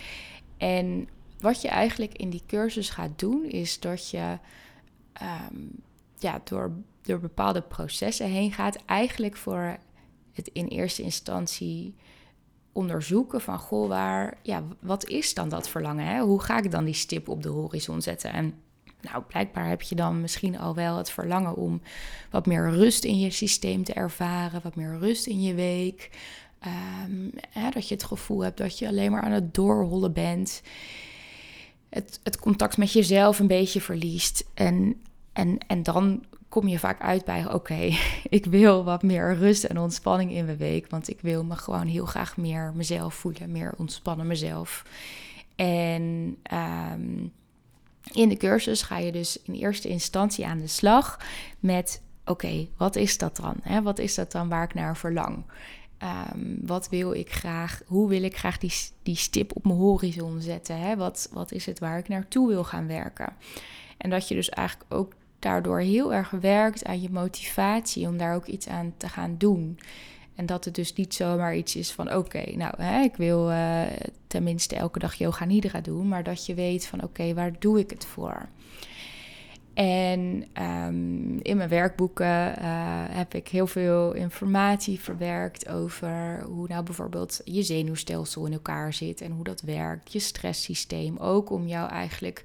En 0.62 1.08
wat 1.39 1.62
je 1.62 1.68
eigenlijk 1.68 2.13
in 2.13 2.30
die 2.30 2.44
cursus 2.48 2.89
gaat 2.89 3.20
doen, 3.20 3.46
is 3.46 3.80
dat 3.80 4.10
je 4.10 4.38
um, 5.22 5.70
ja, 6.18 6.41
door, 6.44 6.72
door 7.01 7.20
bepaalde 7.20 7.62
processen 7.62 8.27
heen 8.27 8.51
gaat. 8.51 8.86
Eigenlijk 8.86 9.38
voor 9.38 9.77
het 10.34 10.50
in 10.53 10.68
eerste 10.68 11.01
instantie 11.01 11.96
onderzoeken 12.72 13.41
van, 13.41 13.60
goh, 13.60 13.88
waar, 13.88 14.38
ja, 14.41 14.63
wat 14.80 15.08
is 15.08 15.34
dan 15.34 15.50
dat 15.50 15.70
verlangen? 15.70 16.06
Hè? 16.06 16.20
Hoe 16.22 16.41
ga 16.41 16.58
ik 16.58 16.72
dan 16.72 16.86
die 16.86 16.94
stip 16.94 17.30
op 17.30 17.44
de 17.44 17.50
horizon 17.50 18.01
zetten? 18.01 18.34
En 18.34 18.53
nou, 19.01 19.24
blijkbaar 19.24 19.70
heb 19.70 19.82
je 19.82 19.96
dan 19.96 20.22
misschien 20.22 20.60
al 20.60 20.75
wel 20.75 20.98
het 20.98 21.12
verlangen 21.12 21.56
om 21.56 21.82
wat 22.30 22.46
meer 22.46 22.70
rust 22.70 23.03
in 23.03 23.20
je 23.20 23.32
systeem 23.32 23.84
te 23.84 23.94
ervaren, 23.94 24.62
wat 24.63 24.75
meer 24.75 24.98
rust 25.00 25.27
in 25.27 25.41
je 25.41 25.53
week. 25.53 26.10
Um, 26.65 27.32
hè, 27.50 27.70
dat 27.70 27.88
je 27.88 27.94
het 27.94 28.03
gevoel 28.03 28.44
hebt 28.44 28.58
dat 28.58 28.80
je 28.80 28.88
alleen 28.88 29.12
maar 29.12 29.22
aan 29.22 29.32
het 29.32 29.53
doorhollen 29.53 30.13
bent. 30.13 30.62
Het, 31.89 32.20
het 32.24 32.39
contact 32.39 32.77
met 32.77 32.91
jezelf 32.91 33.39
een 33.39 33.48
beetje 33.48 33.82
verliest. 33.82 34.46
En, 34.53 35.01
en, 35.34 35.58
en 35.68 35.84
dan 35.84 36.25
kom 36.50 36.68
je 36.68 36.80
vaak 36.80 37.01
uit 37.01 37.25
bij: 37.25 37.53
oké, 37.53 37.89
ik 38.30 38.46
wil 38.46 38.84
wat 38.84 39.03
meer 39.03 39.36
rust 39.36 39.63
en 39.63 39.80
ontspanning 39.80 40.32
in 40.32 40.46
mijn 40.46 40.58
week. 40.58 40.89
Want 40.89 41.10
ik 41.10 41.22
wil 41.22 41.44
me 41.44 41.56
gewoon 41.56 41.88
heel 41.88 42.06
graag 42.06 42.38
meer 42.38 42.74
mezelf 42.75 43.13
voelen, 43.13 43.51
meer 43.51 43.74
ontspannen 43.77 44.27
mezelf. 44.27 44.86
En 45.56 46.38
um, 46.53 47.32
in 48.12 48.30
de 48.30 48.38
cursus 48.38 48.82
ga 48.82 48.98
je 48.98 49.12
dus 49.12 49.41
in 49.41 49.53
eerste 49.53 49.88
instantie 49.88 50.46
aan 50.46 50.60
de 50.60 50.68
slag 50.68 51.20
met: 51.60 52.01
oké, 52.25 52.68
wat 52.77 52.96
is 52.96 53.18
dat 53.18 53.36
dan? 53.36 53.56
Hè? 53.62 53.82
Wat 53.82 54.00
is 54.00 54.15
dat 54.15 54.32
dan 54.32 54.50
waar 54.50 54.63
ik 54.63 54.74
naar 54.74 54.98
verlang? 54.98 55.44
Um, 56.03 56.58
wat 56.62 56.89
wil 56.89 57.13
ik 57.13 57.31
graag? 57.31 57.81
Hoe 57.86 58.10
wil 58.10 58.24
ik 58.24 58.38
graag 58.38 58.58
die, 58.58 58.74
die 59.03 59.15
stip 59.15 59.55
op 59.55 59.65
mijn 59.65 59.77
horizon 59.77 60.41
zetten? 60.41 60.79
Hè? 60.79 60.96
Wat, 60.96 61.29
wat 61.31 61.51
is 61.51 61.65
het 61.65 61.79
waar 61.79 61.98
ik 61.98 62.08
naartoe 62.08 62.48
wil 62.48 62.63
gaan 62.63 62.88
werken? 62.88 63.34
En 63.98 64.10
dat 64.10 64.27
je 64.27 64.36
dus 64.36 64.50
eigenlijk 64.50 64.93
ook 64.93 65.13
daardoor 65.39 65.79
heel 65.79 66.13
erg 66.13 66.29
werkt 66.29 66.86
aan 66.86 67.01
je 67.01 67.10
motivatie 67.10 68.08
om 68.08 68.17
daar 68.17 68.36
ook 68.36 68.46
iets 68.46 68.67
aan 68.67 68.93
te 68.98 69.10
gaan 69.10 69.36
doen. 69.38 69.79
En 70.36 70.46
dat 70.46 70.65
het 70.65 70.75
dus 70.75 70.93
niet 70.93 71.13
zomaar 71.13 71.55
iets 71.55 71.75
is 71.75 71.91
van 71.91 72.13
oké, 72.13 72.55
nou 72.55 72.74
hè, 72.77 73.01
ik 73.01 73.15
wil 73.15 73.51
uh, 73.51 73.81
tenminste 74.27 74.75
elke 74.75 75.00
dag 75.00 75.13
yoga 75.13 75.46
nidra 75.46 75.81
doen, 75.81 76.08
maar 76.08 76.24
dat 76.24 76.46
je 76.46 76.53
weet 76.53 76.86
van 76.86 77.03
oké, 77.03 77.34
waar 77.34 77.60
doe 77.60 77.79
ik 77.79 77.89
het 77.89 78.05
voor? 78.05 78.50
En 79.82 80.46
um, 80.64 81.40
in 81.42 81.58
mijn 81.58 81.70
werkboeken 81.70 82.56
uh, 82.60 83.04
heb 83.10 83.34
ik 83.34 83.48
heel 83.48 83.68
veel 83.68 84.14
informatie 84.14 85.00
verwerkt 85.00 85.68
over 85.68 86.44
hoe 86.44 86.68
nou 86.68 86.84
bijvoorbeeld 86.84 87.42
je 87.44 87.64
zenuwstelsel 87.64 88.46
in 88.46 88.54
elkaar 88.54 88.94
zit 88.94 89.22
en 89.22 89.32
hoe 89.32 89.44
dat 89.44 89.62
werkt, 89.62 90.14
je 90.14 90.20
stresssysteem. 90.20 91.18
Ook 91.18 91.50
om 91.50 91.68
jou 91.68 91.90
eigenlijk 91.90 92.44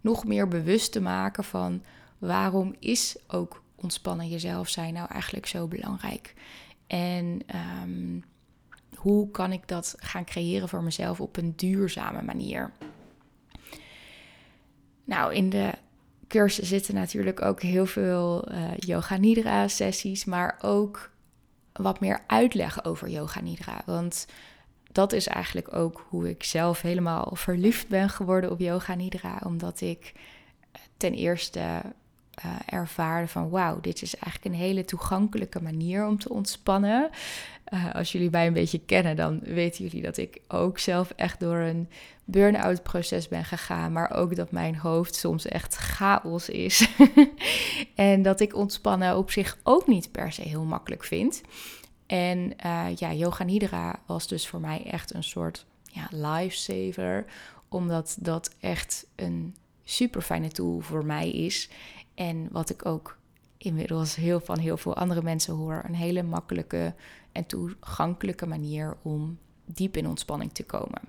nog 0.00 0.24
meer 0.24 0.48
bewust 0.48 0.92
te 0.92 1.00
maken 1.00 1.44
van 1.44 1.82
waarom 2.18 2.74
is 2.78 3.16
ook 3.26 3.62
ontspannen 3.74 4.28
jezelf 4.28 4.68
zijn 4.68 4.94
nou 4.94 5.08
eigenlijk 5.10 5.46
zo 5.46 5.66
belangrijk? 5.66 6.34
En 6.86 7.42
ehm, 7.46 8.20
hoe 8.94 9.30
kan 9.30 9.52
ik 9.52 9.68
dat 9.68 9.94
gaan 9.98 10.24
creëren 10.24 10.68
voor 10.68 10.82
mezelf 10.82 11.20
op 11.20 11.36
een 11.36 11.52
duurzame 11.56 12.22
manier? 12.22 12.70
Nou, 15.04 15.34
in 15.34 15.50
de 15.50 15.72
cursus 16.32 16.68
zitten 16.68 16.94
natuurlijk 16.94 17.42
ook 17.42 17.62
heel 17.62 17.86
veel 17.86 18.52
uh, 18.52 18.76
yoga 18.76 19.16
nidra 19.16 19.68
sessies, 19.68 20.24
maar 20.24 20.58
ook 20.60 21.10
wat 21.72 22.00
meer 22.00 22.20
uitleg 22.26 22.84
over 22.84 23.08
yoga 23.08 23.40
nidra. 23.40 23.82
Want 23.86 24.26
dat 24.92 25.12
is 25.12 25.26
eigenlijk 25.26 25.74
ook 25.74 26.06
hoe 26.08 26.28
ik 26.28 26.42
zelf 26.42 26.80
helemaal 26.80 27.30
verliefd 27.34 27.88
ben 27.88 28.08
geworden 28.08 28.50
op 28.50 28.58
yoga 28.58 28.94
nidra, 28.94 29.40
omdat 29.44 29.80
ik 29.80 30.12
ten 30.96 31.12
eerste 31.12 31.82
uh, 32.44 32.52
ervaarde 32.66 33.28
van 33.28 33.50
wauw, 33.50 33.80
dit 33.80 34.02
is 34.02 34.16
eigenlijk 34.16 34.54
een 34.54 34.60
hele 34.60 34.84
toegankelijke 34.84 35.62
manier 35.62 36.06
om 36.06 36.18
te 36.18 36.28
ontspannen. 36.28 37.10
Uh, 37.74 37.94
als 37.94 38.12
jullie 38.12 38.30
mij 38.30 38.46
een 38.46 38.52
beetje 38.52 38.80
kennen, 38.86 39.16
dan 39.16 39.40
weten 39.42 39.84
jullie 39.84 40.02
dat 40.02 40.16
ik 40.16 40.40
ook 40.48 40.78
zelf 40.78 41.12
echt 41.16 41.40
door 41.40 41.56
een 41.56 41.88
burn-out 42.24 42.82
proces 42.82 43.28
ben 43.28 43.44
gegaan, 43.44 43.92
maar 43.92 44.10
ook 44.10 44.36
dat 44.36 44.50
mijn 44.50 44.76
hoofd 44.76 45.14
soms 45.14 45.46
echt 45.46 45.74
chaos 45.74 46.48
is. 46.48 46.88
en 47.94 48.22
dat 48.22 48.40
ik 48.40 48.56
ontspannen 48.56 49.16
op 49.16 49.30
zich 49.30 49.58
ook 49.62 49.86
niet 49.86 50.12
per 50.12 50.32
se 50.32 50.42
heel 50.42 50.64
makkelijk 50.64 51.04
vind. 51.04 51.42
En 52.06 52.52
uh, 52.66 52.86
ja, 52.96 53.12
Yoga 53.12 53.44
Nidra 53.44 54.00
was 54.06 54.28
dus 54.28 54.48
voor 54.48 54.60
mij 54.60 54.84
echt 54.84 55.14
een 55.14 55.24
soort 55.24 55.66
ja, 55.82 56.08
lifesaver, 56.10 57.24
omdat 57.68 58.16
dat 58.20 58.54
echt 58.60 59.06
een 59.16 59.54
super 59.84 60.22
fijne 60.22 60.48
tool 60.48 60.80
voor 60.80 61.04
mij 61.04 61.30
is. 61.30 61.70
En 62.14 62.48
wat 62.50 62.70
ik 62.70 62.86
ook 62.86 63.18
inmiddels 63.56 64.14
heel 64.14 64.40
van 64.40 64.58
heel 64.58 64.76
veel 64.76 64.96
andere 64.96 65.22
mensen 65.22 65.54
hoor, 65.54 65.82
een 65.86 65.94
hele 65.94 66.22
makkelijke 66.22 66.94
en 67.32 67.46
toegankelijke 67.46 68.46
manier 68.46 68.96
om 69.02 69.38
diep 69.64 69.96
in 69.96 70.08
ontspanning 70.08 70.52
te 70.52 70.64
komen. 70.64 71.00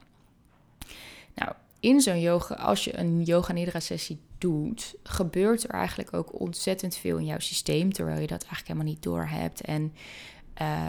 Nou, 1.35 1.51
in 1.79 2.01
zo'n 2.01 2.19
yoga, 2.19 2.55
als 2.55 2.83
je 2.83 2.97
een 2.97 3.23
yoga 3.23 3.53
nidra 3.53 3.79
sessie 3.79 4.19
doet, 4.37 4.95
gebeurt 5.03 5.63
er 5.63 5.69
eigenlijk 5.69 6.13
ook 6.13 6.39
ontzettend 6.39 6.95
veel 6.95 7.17
in 7.17 7.25
jouw 7.25 7.39
systeem, 7.39 7.93
terwijl 7.93 8.19
je 8.19 8.27
dat 8.27 8.41
eigenlijk 8.41 8.67
helemaal 8.67 8.93
niet 8.93 9.03
door 9.03 9.25
hebt. 9.25 9.61
En 9.61 9.93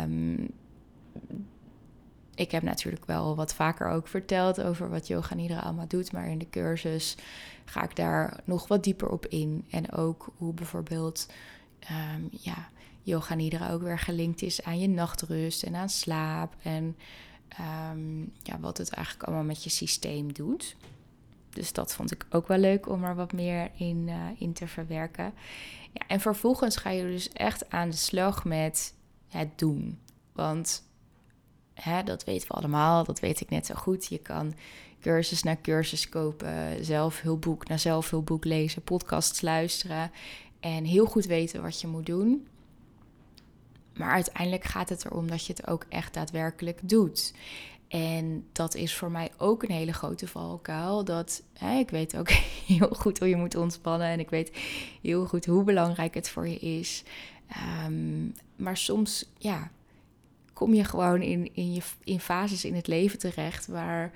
um, 0.03 0.51
ik 2.35 2.51
heb 2.51 2.63
natuurlijk 2.63 3.05
wel 3.05 3.37
wat 3.37 3.55
vaker 3.55 3.89
ook 3.89 4.09
verteld 4.09 4.63
over 4.63 4.91
wat 4.91 5.07
yoga 5.07 5.35
nidra 5.35 5.59
allemaal 5.59 5.89
doet, 5.89 6.13
maar 6.13 6.29
in 6.29 6.39
de 6.39 6.51
cursus 6.51 7.17
ga 7.65 7.83
ik 7.83 7.97
daar 7.97 8.41
nog 8.45 8.69
wat 8.69 8.85
dieper 8.85 9.09
op 9.09 9.27
in. 9.27 9.65
En 9.71 9.93
ook 9.93 10.33
hoe 10.37 10.55
bijvoorbeeld 10.55 11.29
um, 11.91 12.29
ja, 12.31 12.69
yoga 13.03 13.35
nidra 13.35 13.71
ook 13.71 13.83
weer 13.83 13.99
gelinkt 13.99 14.43
is 14.43 14.63
aan 14.63 14.79
je 14.79 14.89
nachtrust 14.89 15.63
en 15.63 15.75
aan 15.75 15.89
slaap. 15.89 16.55
En 16.63 16.97
um, 17.91 18.33
ja, 18.43 18.61
wat 18.61 18.79
het 18.79 18.91
eigenlijk 18.91 19.27
allemaal 19.27 19.45
met 19.45 19.65
je 19.65 19.71
systeem 19.71 20.33
doet. 20.33 20.77
Dus 21.51 21.73
dat 21.73 21.95
vond 21.95 22.13
ik 22.13 22.27
ook 22.31 22.49
wel 22.49 22.59
leuk 22.59 22.89
om 22.89 23.05
er 23.05 23.15
wat 23.15 23.33
meer 23.33 23.71
in, 23.77 24.09
uh, 24.09 24.15
in 24.39 24.53
te 24.53 24.67
verwerken. 24.67 25.33
Ja, 25.93 26.07
en 26.07 26.21
vervolgens 26.21 26.77
ga 26.77 26.91
je 26.91 27.03
dus 27.03 27.29
echt 27.29 27.71
aan 27.71 27.91
de 27.91 27.97
slag 27.97 28.45
met 28.45 28.95
het 29.29 29.59
doen. 29.59 29.99
Want 30.33 30.83
hè, 31.75 32.03
dat 32.03 32.25
weten 32.25 32.49
we 32.49 32.55
allemaal, 32.55 33.05
dat 33.05 33.21
weet 33.21 33.41
ik 33.41 33.51
net 33.51 33.67
zo 33.67 33.75
goed. 33.75 34.07
Je 34.07 34.19
kan 34.19 34.55
cursus 35.01 35.43
na 35.43 35.57
cursus 35.63 36.09
kopen, 36.09 36.85
zelfhulpboek 36.85 37.69
na 37.69 37.77
zelfhulpboek 37.77 38.45
lezen, 38.45 38.83
podcasts 38.83 39.41
luisteren 39.41 40.11
en 40.61 40.85
heel 40.85 41.07
goed 41.07 41.25
weten 41.25 41.63
wat 41.63 41.81
je 41.81 41.87
moet 41.87 42.07
doen. 42.07 42.47
Maar 43.97 44.11
uiteindelijk 44.11 44.65
gaat 44.65 44.89
het 44.89 45.05
erom 45.05 45.29
dat 45.29 45.47
je 45.47 45.53
het 45.53 45.67
ook 45.67 45.87
echt 45.89 46.15
daadwerkelijk 46.15 46.81
doet. 46.83 47.35
En 47.89 48.47
dat 48.53 48.75
is 48.75 48.95
voor 48.95 49.11
mij 49.11 49.31
ook 49.37 49.63
een 49.63 49.75
hele 49.75 49.93
grote 49.93 50.29
valkuil. 50.29 51.05
Dat 51.05 51.43
hè, 51.53 51.79
ik 51.79 51.91
weet 51.91 52.17
ook 52.17 52.31
heel 52.67 52.89
goed 52.89 53.19
hoe 53.19 53.29
je 53.29 53.37
moet 53.37 53.57
ontspannen. 53.57 54.09
En 54.09 54.21
ik 54.21 54.31
weet 54.31 54.57
heel 55.03 55.27
goed 55.27 55.47
hoe 55.47 55.65
belangrijk 55.65 56.15
het 56.15 56.29
voor 56.29 56.49
je 56.49 56.59
is. 56.59 57.03
Um, 57.87 58.35
maar 58.57 58.77
soms, 58.77 59.31
ja, 59.39 59.71
kom 60.55 60.75
je 60.75 60.85
gewoon 60.85 61.23
in, 61.23 61.55
in, 61.55 61.73
je, 61.73 61.81
in 62.05 62.21
fases 62.21 62.65
in 62.65 62.75
het 62.75 62.87
leven 62.87 63.19
terecht 63.19 63.67
waar 63.67 64.13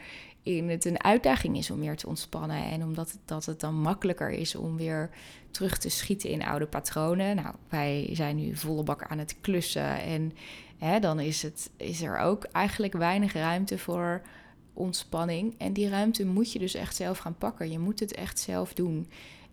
waarin 0.49 0.69
het 0.69 0.85
een 0.85 1.05
uitdaging 1.05 1.57
is 1.57 1.71
om 1.71 1.79
meer 1.79 1.97
te 1.97 2.07
ontspannen. 2.07 2.65
En 2.65 2.83
omdat 2.83 3.11
het, 3.11 3.21
dat 3.25 3.45
het 3.45 3.61
dan 3.61 3.81
makkelijker 3.81 4.31
is 4.31 4.55
om 4.55 4.77
weer 4.77 5.11
terug 5.51 5.79
te 5.79 5.89
schieten 5.89 6.31
in 6.31 6.45
oude 6.45 6.67
patronen. 6.67 7.37
Nou, 7.37 7.55
wij 7.69 8.09
zijn 8.13 8.37
nu 8.37 8.57
volle 8.57 8.83
bak 8.83 9.03
aan 9.03 9.19
het 9.19 9.41
klussen. 9.41 10.03
En 10.03 10.33
hè, 10.79 11.01
dan 11.01 11.21
is, 11.21 11.43
het, 11.43 11.71
is 11.77 12.03
er 12.03 12.19
ook 12.19 12.45
eigenlijk 12.45 12.93
weinig 12.93 13.33
ruimte 13.33 13.79
voor 13.79 14.23
ontspanning. 14.73 15.55
En 15.59 15.73
die 15.73 15.89
ruimte 15.89 16.27
moet 16.27 16.53
je 16.53 16.59
dus 16.59 16.75
echt 16.75 16.97
zelf 16.97 17.19
gaan 17.19 17.39
pakken. 17.39 17.71
Je 17.71 17.79
moet 17.79 18.01
het 18.01 18.15
echt 18.15 18.39
zelf 18.39 18.75
doen. 18.75 19.09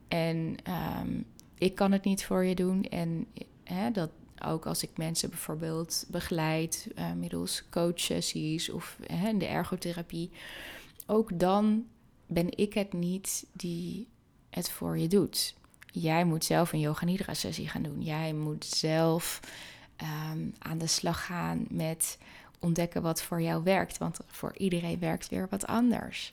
En 0.08 0.56
ehm, 0.64 1.22
ik 1.58 1.76
kan 1.76 1.92
het 1.92 2.04
niet 2.04 2.26
voor 2.26 2.46
je 2.46 2.56
doen. 2.56 2.84
En 2.84 3.26
hè, 3.64 3.92
dat, 3.92 4.10
ook 4.46 4.66
als 4.66 4.84
ik 4.84 4.98
mensen 4.98 5.30
bijvoorbeeld 5.30 6.06
begeleid 6.08 6.88
uh, 6.96 7.12
middels 7.14 7.64
coachsessies 7.70 8.70
of 8.70 8.98
hè, 9.06 9.38
de 9.38 9.46
ergotherapie, 9.46 10.32
ook 11.06 11.40
dan 11.40 11.86
ben 12.28 12.58
ik 12.58 12.74
het 12.74 12.94
niet 12.94 13.46
die 13.52 14.08
het 14.50 14.70
voor 14.70 14.98
je 14.98 15.08
doet. 15.08 15.56
Jij 15.92 16.26
moet 16.26 16.46
zelf 16.46 16.74
een 16.74 16.80
yoga 16.80 17.06
nidra 17.06 17.34
sessie 17.34 17.68
gaan 17.68 17.84
doen. 17.84 18.02
Jij 18.02 18.34
moet 18.34 18.66
zelf 18.66 19.40
um, 20.32 20.54
aan 20.60 20.78
de 20.78 20.88
slag 20.88 21.26
gaan 21.26 21.66
met 21.70 22.18
ontdekken 22.60 23.02
wat 23.02 23.22
voor 23.22 23.42
jou 23.42 23.64
werkt. 23.64 23.98
Want 23.98 24.20
voor 24.28 24.58
iedereen 24.58 25.00
werkt 25.00 25.30
weer 25.30 25.48
wat 25.50 25.68
anders. 25.68 26.32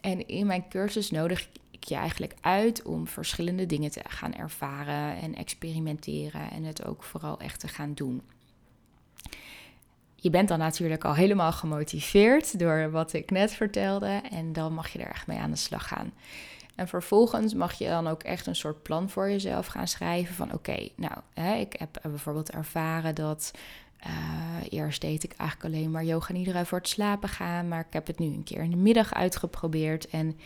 En 0.00 0.26
in 0.28 0.46
mijn 0.46 0.68
cursus 0.68 1.10
nodig 1.10 1.48
ik 1.76 1.84
je 1.84 1.94
eigenlijk 1.94 2.34
uit 2.40 2.82
om 2.82 3.06
verschillende 3.06 3.66
dingen 3.66 3.90
te 3.90 4.02
gaan 4.08 4.34
ervaren 4.34 5.16
en 5.20 5.34
experimenteren 5.34 6.50
en 6.50 6.64
het 6.64 6.86
ook 6.86 7.02
vooral 7.02 7.40
echt 7.40 7.60
te 7.60 7.68
gaan 7.68 7.94
doen. 7.94 8.22
Je 10.14 10.30
bent 10.30 10.48
dan 10.48 10.58
natuurlijk 10.58 11.04
al 11.04 11.14
helemaal 11.14 11.52
gemotiveerd 11.52 12.58
door 12.58 12.90
wat 12.90 13.12
ik 13.12 13.30
net 13.30 13.52
vertelde 13.52 14.20
en 14.30 14.52
dan 14.52 14.74
mag 14.74 14.88
je 14.88 14.98
er 14.98 15.10
echt 15.10 15.26
mee 15.26 15.38
aan 15.38 15.50
de 15.50 15.56
slag 15.56 15.88
gaan. 15.88 16.12
En 16.74 16.88
vervolgens 16.88 17.54
mag 17.54 17.72
je 17.72 17.88
dan 17.88 18.08
ook 18.08 18.22
echt 18.22 18.46
een 18.46 18.56
soort 18.56 18.82
plan 18.82 19.10
voor 19.10 19.30
jezelf 19.30 19.66
gaan 19.66 19.88
schrijven 19.88 20.34
van 20.34 20.52
oké, 20.52 20.88
nou, 20.96 21.14
hè, 21.34 21.54
ik 21.54 21.72
heb 21.78 21.98
bijvoorbeeld 22.02 22.50
ervaren 22.50 23.14
dat 23.14 23.50
uh, 24.06 24.62
eerst 24.68 25.00
deed 25.00 25.24
ik 25.24 25.32
eigenlijk 25.36 25.74
alleen 25.74 25.90
maar 25.90 26.04
yoga 26.04 26.32
nidra 26.32 26.64
voor 26.64 26.78
het 26.78 26.88
slapen 26.88 27.28
gaan, 27.28 27.68
maar 27.68 27.80
ik 27.80 27.92
heb 27.92 28.06
het 28.06 28.18
nu 28.18 28.26
een 28.26 28.44
keer 28.44 28.62
in 28.62 28.70
de 28.70 28.76
middag 28.76 29.14
uitgeprobeerd 29.14 30.08
en 30.08 30.38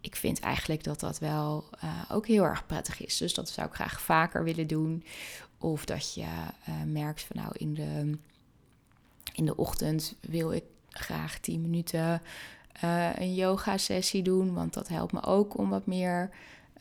ik 0.00 0.16
vind 0.16 0.40
eigenlijk 0.40 0.84
dat 0.84 1.00
dat 1.00 1.18
wel 1.18 1.64
uh, 1.84 1.90
ook 2.10 2.26
heel 2.26 2.44
erg 2.44 2.66
prettig 2.66 3.04
is. 3.04 3.16
Dus 3.16 3.34
dat 3.34 3.48
zou 3.48 3.66
ik 3.66 3.74
graag 3.74 4.00
vaker 4.00 4.44
willen 4.44 4.66
doen. 4.66 5.04
Of 5.58 5.84
dat 5.84 6.14
je 6.14 6.20
uh, 6.20 6.74
merkt 6.86 7.22
van 7.22 7.36
nou 7.36 7.52
in 7.56 7.74
de, 7.74 8.18
in 9.32 9.44
de 9.44 9.56
ochtend 9.56 10.14
wil 10.20 10.52
ik 10.52 10.64
graag 10.90 11.38
10 11.38 11.60
minuten 11.60 12.22
uh, 12.84 13.08
een 13.16 13.34
yoga 13.34 13.76
sessie 13.76 14.22
doen. 14.22 14.54
Want 14.54 14.74
dat 14.74 14.88
helpt 14.88 15.12
me 15.12 15.22
ook 15.22 15.58
om 15.58 15.68
wat 15.68 15.86
meer 15.86 16.30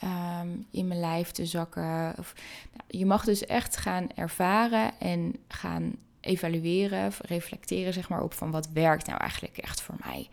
um, 0.04 0.66
in 0.72 0.88
mijn 0.88 1.00
lijf 1.00 1.32
te 1.32 1.46
zakken. 1.46 2.14
Of, 2.18 2.34
nou, 2.74 2.84
je 2.88 3.06
mag 3.06 3.24
dus 3.24 3.46
echt 3.46 3.78
gaan 3.78 4.08
ervaren 4.16 5.00
en 5.00 5.36
gaan 5.48 5.96
evalueren, 6.20 7.12
reflecteren 7.22 7.94
zeg 7.94 8.10
maar 8.10 8.22
op 8.22 8.34
van 8.34 8.52
wat 8.52 8.70
werkt 8.74 9.08
nou 9.08 9.20
eigenlijk 9.20 9.58
echt 9.58 9.82
voor 9.82 9.96
mij. 10.06 10.30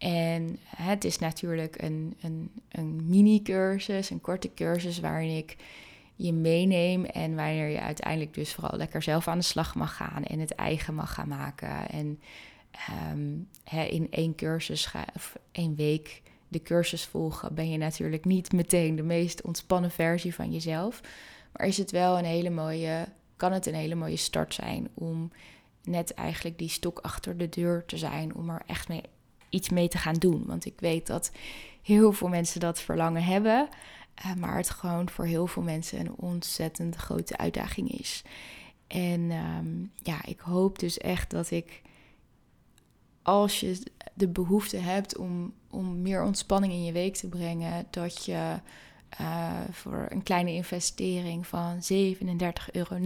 En 0.00 0.58
het 0.76 1.04
is 1.04 1.18
natuurlijk 1.18 1.82
een, 1.82 2.16
een, 2.20 2.50
een 2.68 3.08
mini-cursus, 3.08 4.10
een 4.10 4.20
korte 4.20 4.54
cursus 4.54 5.00
waarin 5.00 5.36
ik 5.36 5.56
je 6.16 6.32
meeneem 6.32 7.04
en 7.04 7.34
wanneer 7.34 7.68
je 7.68 7.80
uiteindelijk 7.80 8.34
dus 8.34 8.54
vooral 8.54 8.78
lekker 8.78 9.02
zelf 9.02 9.28
aan 9.28 9.38
de 9.38 9.44
slag 9.44 9.74
mag 9.74 9.96
gaan 9.96 10.24
en 10.24 10.38
het 10.38 10.54
eigen 10.54 10.94
mag 10.94 11.14
gaan 11.14 11.28
maken. 11.28 11.88
En 11.88 12.20
um, 13.12 13.48
in 13.88 14.06
één 14.10 14.34
cursus 14.34 14.92
of 15.14 15.38
één 15.52 15.74
week 15.74 16.22
de 16.48 16.62
cursus 16.62 17.04
volgen, 17.04 17.54
ben 17.54 17.70
je 17.70 17.78
natuurlijk 17.78 18.24
niet 18.24 18.52
meteen 18.52 18.96
de 18.96 19.02
meest 19.02 19.42
ontspannen 19.42 19.90
versie 19.90 20.34
van 20.34 20.52
jezelf. 20.52 21.00
Maar 21.52 21.66
is 21.66 21.76
het 21.76 21.90
wel 21.90 22.18
een 22.18 22.24
hele 22.24 22.50
mooie, 22.50 23.08
kan 23.36 23.52
het 23.52 23.66
een 23.66 23.74
hele 23.74 23.94
mooie 23.94 24.16
start 24.16 24.54
zijn 24.54 24.88
om 24.94 25.32
net 25.82 26.14
eigenlijk 26.14 26.58
die 26.58 26.68
stok 26.68 26.98
achter 26.98 27.36
de 27.36 27.48
deur 27.48 27.84
te 27.84 27.98
zijn, 27.98 28.34
om 28.34 28.50
er 28.50 28.62
echt 28.66 28.88
mee 28.88 29.02
iets 29.50 29.68
mee 29.68 29.88
te 29.88 29.98
gaan 29.98 30.14
doen. 30.14 30.44
Want 30.46 30.64
ik 30.64 30.80
weet 30.80 31.06
dat 31.06 31.32
heel 31.82 32.12
veel 32.12 32.28
mensen 32.28 32.60
dat 32.60 32.80
verlangen 32.80 33.24
hebben. 33.24 33.68
Uh, 34.26 34.34
maar 34.34 34.56
het 34.56 34.70
gewoon 34.70 35.10
voor 35.10 35.24
heel 35.24 35.46
veel 35.46 35.62
mensen 35.62 36.00
een 36.00 36.14
ontzettend 36.16 36.96
grote 36.96 37.36
uitdaging 37.36 37.98
is. 37.98 38.22
En 38.86 39.30
um, 39.30 39.92
ja, 40.02 40.24
ik 40.24 40.40
hoop 40.40 40.78
dus 40.78 40.98
echt 40.98 41.30
dat 41.30 41.50
ik, 41.50 41.82
als 43.22 43.60
je 43.60 43.82
de 44.14 44.28
behoefte 44.28 44.76
hebt 44.76 45.16
om, 45.16 45.54
om 45.70 46.02
meer 46.02 46.22
ontspanning 46.22 46.72
in 46.72 46.84
je 46.84 46.92
week 46.92 47.16
te 47.16 47.28
brengen, 47.28 47.86
dat 47.90 48.24
je 48.24 48.58
uh, 49.20 49.60
voor 49.70 50.06
een 50.08 50.22
kleine 50.22 50.52
investering 50.52 51.46
van 51.46 51.76
37,90 51.76 51.80
euro 52.72 52.98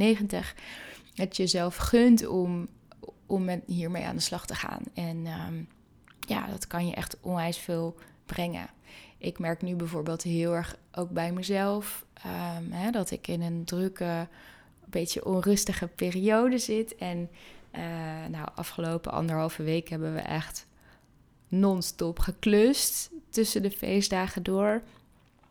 het 1.15 1.37
jezelf 1.37 1.77
gunt 1.77 2.27
om, 2.27 2.69
om 3.27 3.45
met, 3.45 3.63
hiermee 3.67 4.05
aan 4.05 4.17
de 4.17 4.23
slag 4.23 4.47
te 4.47 4.55
gaan. 4.55 4.83
En 4.95 5.27
um, 5.27 5.69
ja, 6.27 6.47
dat 6.47 6.67
kan 6.67 6.87
je 6.87 6.95
echt 6.95 7.17
onwijs 7.21 7.59
veel 7.59 7.97
brengen. 8.27 8.67
Ik 9.19 9.39
merk 9.39 9.63
nu 9.63 9.75
bijvoorbeeld 9.75 10.23
heel 10.23 10.53
erg 10.53 10.77
ook 10.93 11.11
bij 11.11 11.33
mezelf 11.33 12.05
um, 12.27 12.73
hè, 12.73 12.91
dat 12.91 13.11
ik 13.11 13.29
in 13.29 13.43
een 13.43 13.65
drukke, 13.65 14.29
beetje 14.85 15.25
onrustige 15.25 15.87
periode 15.87 16.59
zit. 16.59 16.97
En 16.97 17.31
uh, 17.73 17.81
nou, 18.31 18.49
afgelopen 18.55 19.13
anderhalve 19.13 19.63
week 19.63 19.89
hebben 19.89 20.15
we 20.15 20.21
echt 20.21 20.67
non-stop 21.49 22.19
geklust 22.19 23.11
tussen 23.31 23.63
de 23.63 23.71
feestdagen 23.71 24.43
door. 24.43 24.83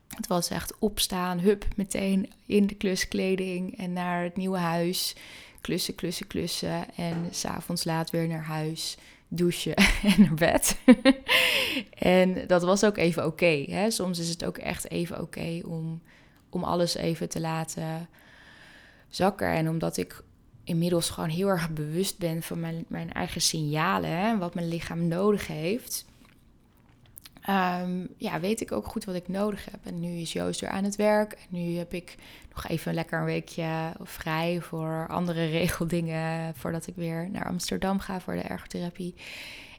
Het 0.07 0.27
was 0.27 0.49
echt 0.49 0.79
opstaan, 0.79 1.39
hup, 1.39 1.65
meteen 1.75 2.31
in 2.45 2.67
de 2.67 2.75
kluskleding 2.75 3.77
en 3.77 3.93
naar 3.93 4.23
het 4.23 4.37
nieuwe 4.37 4.57
huis. 4.57 5.15
Klussen, 5.61 5.95
klussen, 5.95 6.27
klussen. 6.27 6.95
En 6.95 7.27
s'avonds 7.31 7.83
laat 7.83 8.09
weer 8.09 8.27
naar 8.27 8.43
huis 8.43 8.97
douchen 9.35 9.75
en 10.15 10.21
naar 10.21 10.33
bed. 10.33 10.77
en 11.97 12.47
dat 12.47 12.63
was 12.63 12.83
ook 12.83 12.97
even 12.97 13.25
oké. 13.25 13.65
Soms 13.89 14.19
is 14.19 14.29
het 14.29 14.45
ook 14.45 14.57
echt 14.57 14.89
even 14.89 15.21
oké 15.21 15.61
om, 15.65 16.01
om 16.49 16.63
alles 16.63 16.95
even 16.95 17.29
te 17.29 17.39
laten 17.39 18.07
zakken. 19.09 19.47
En 19.47 19.69
omdat 19.69 19.97
ik 19.97 20.23
inmiddels 20.63 21.09
gewoon 21.09 21.29
heel 21.29 21.47
erg 21.47 21.69
bewust 21.69 22.17
ben 22.17 22.43
van 22.43 22.59
mijn, 22.59 22.85
mijn 22.87 23.13
eigen 23.13 23.41
signalen 23.41 24.09
en 24.09 24.37
wat 24.39 24.53
mijn 24.53 24.67
lichaam 24.67 25.07
nodig 25.07 25.47
heeft. 25.47 26.05
Um, 27.49 28.07
ja, 28.17 28.39
weet 28.39 28.61
ik 28.61 28.71
ook 28.71 28.85
goed 28.85 29.05
wat 29.05 29.15
ik 29.15 29.27
nodig 29.27 29.65
heb. 29.65 29.79
En 29.83 29.99
nu 29.99 30.07
is 30.07 30.33
Joost 30.33 30.61
weer 30.61 30.69
aan 30.69 30.83
het 30.83 30.95
werk. 30.95 31.31
En 31.31 31.47
nu 31.49 31.77
heb 31.77 31.93
ik 31.93 32.15
nog 32.53 32.67
even 32.67 32.93
lekker 32.93 33.19
een 33.19 33.25
weekje 33.25 33.91
vrij 34.03 34.61
voor 34.61 35.07
andere 35.09 35.45
regeldingen. 35.59 36.55
Voordat 36.55 36.87
ik 36.87 36.95
weer 36.95 37.29
naar 37.31 37.47
Amsterdam 37.47 37.99
ga 37.99 38.19
voor 38.19 38.33
de 38.33 38.41
ergotherapie. 38.41 39.15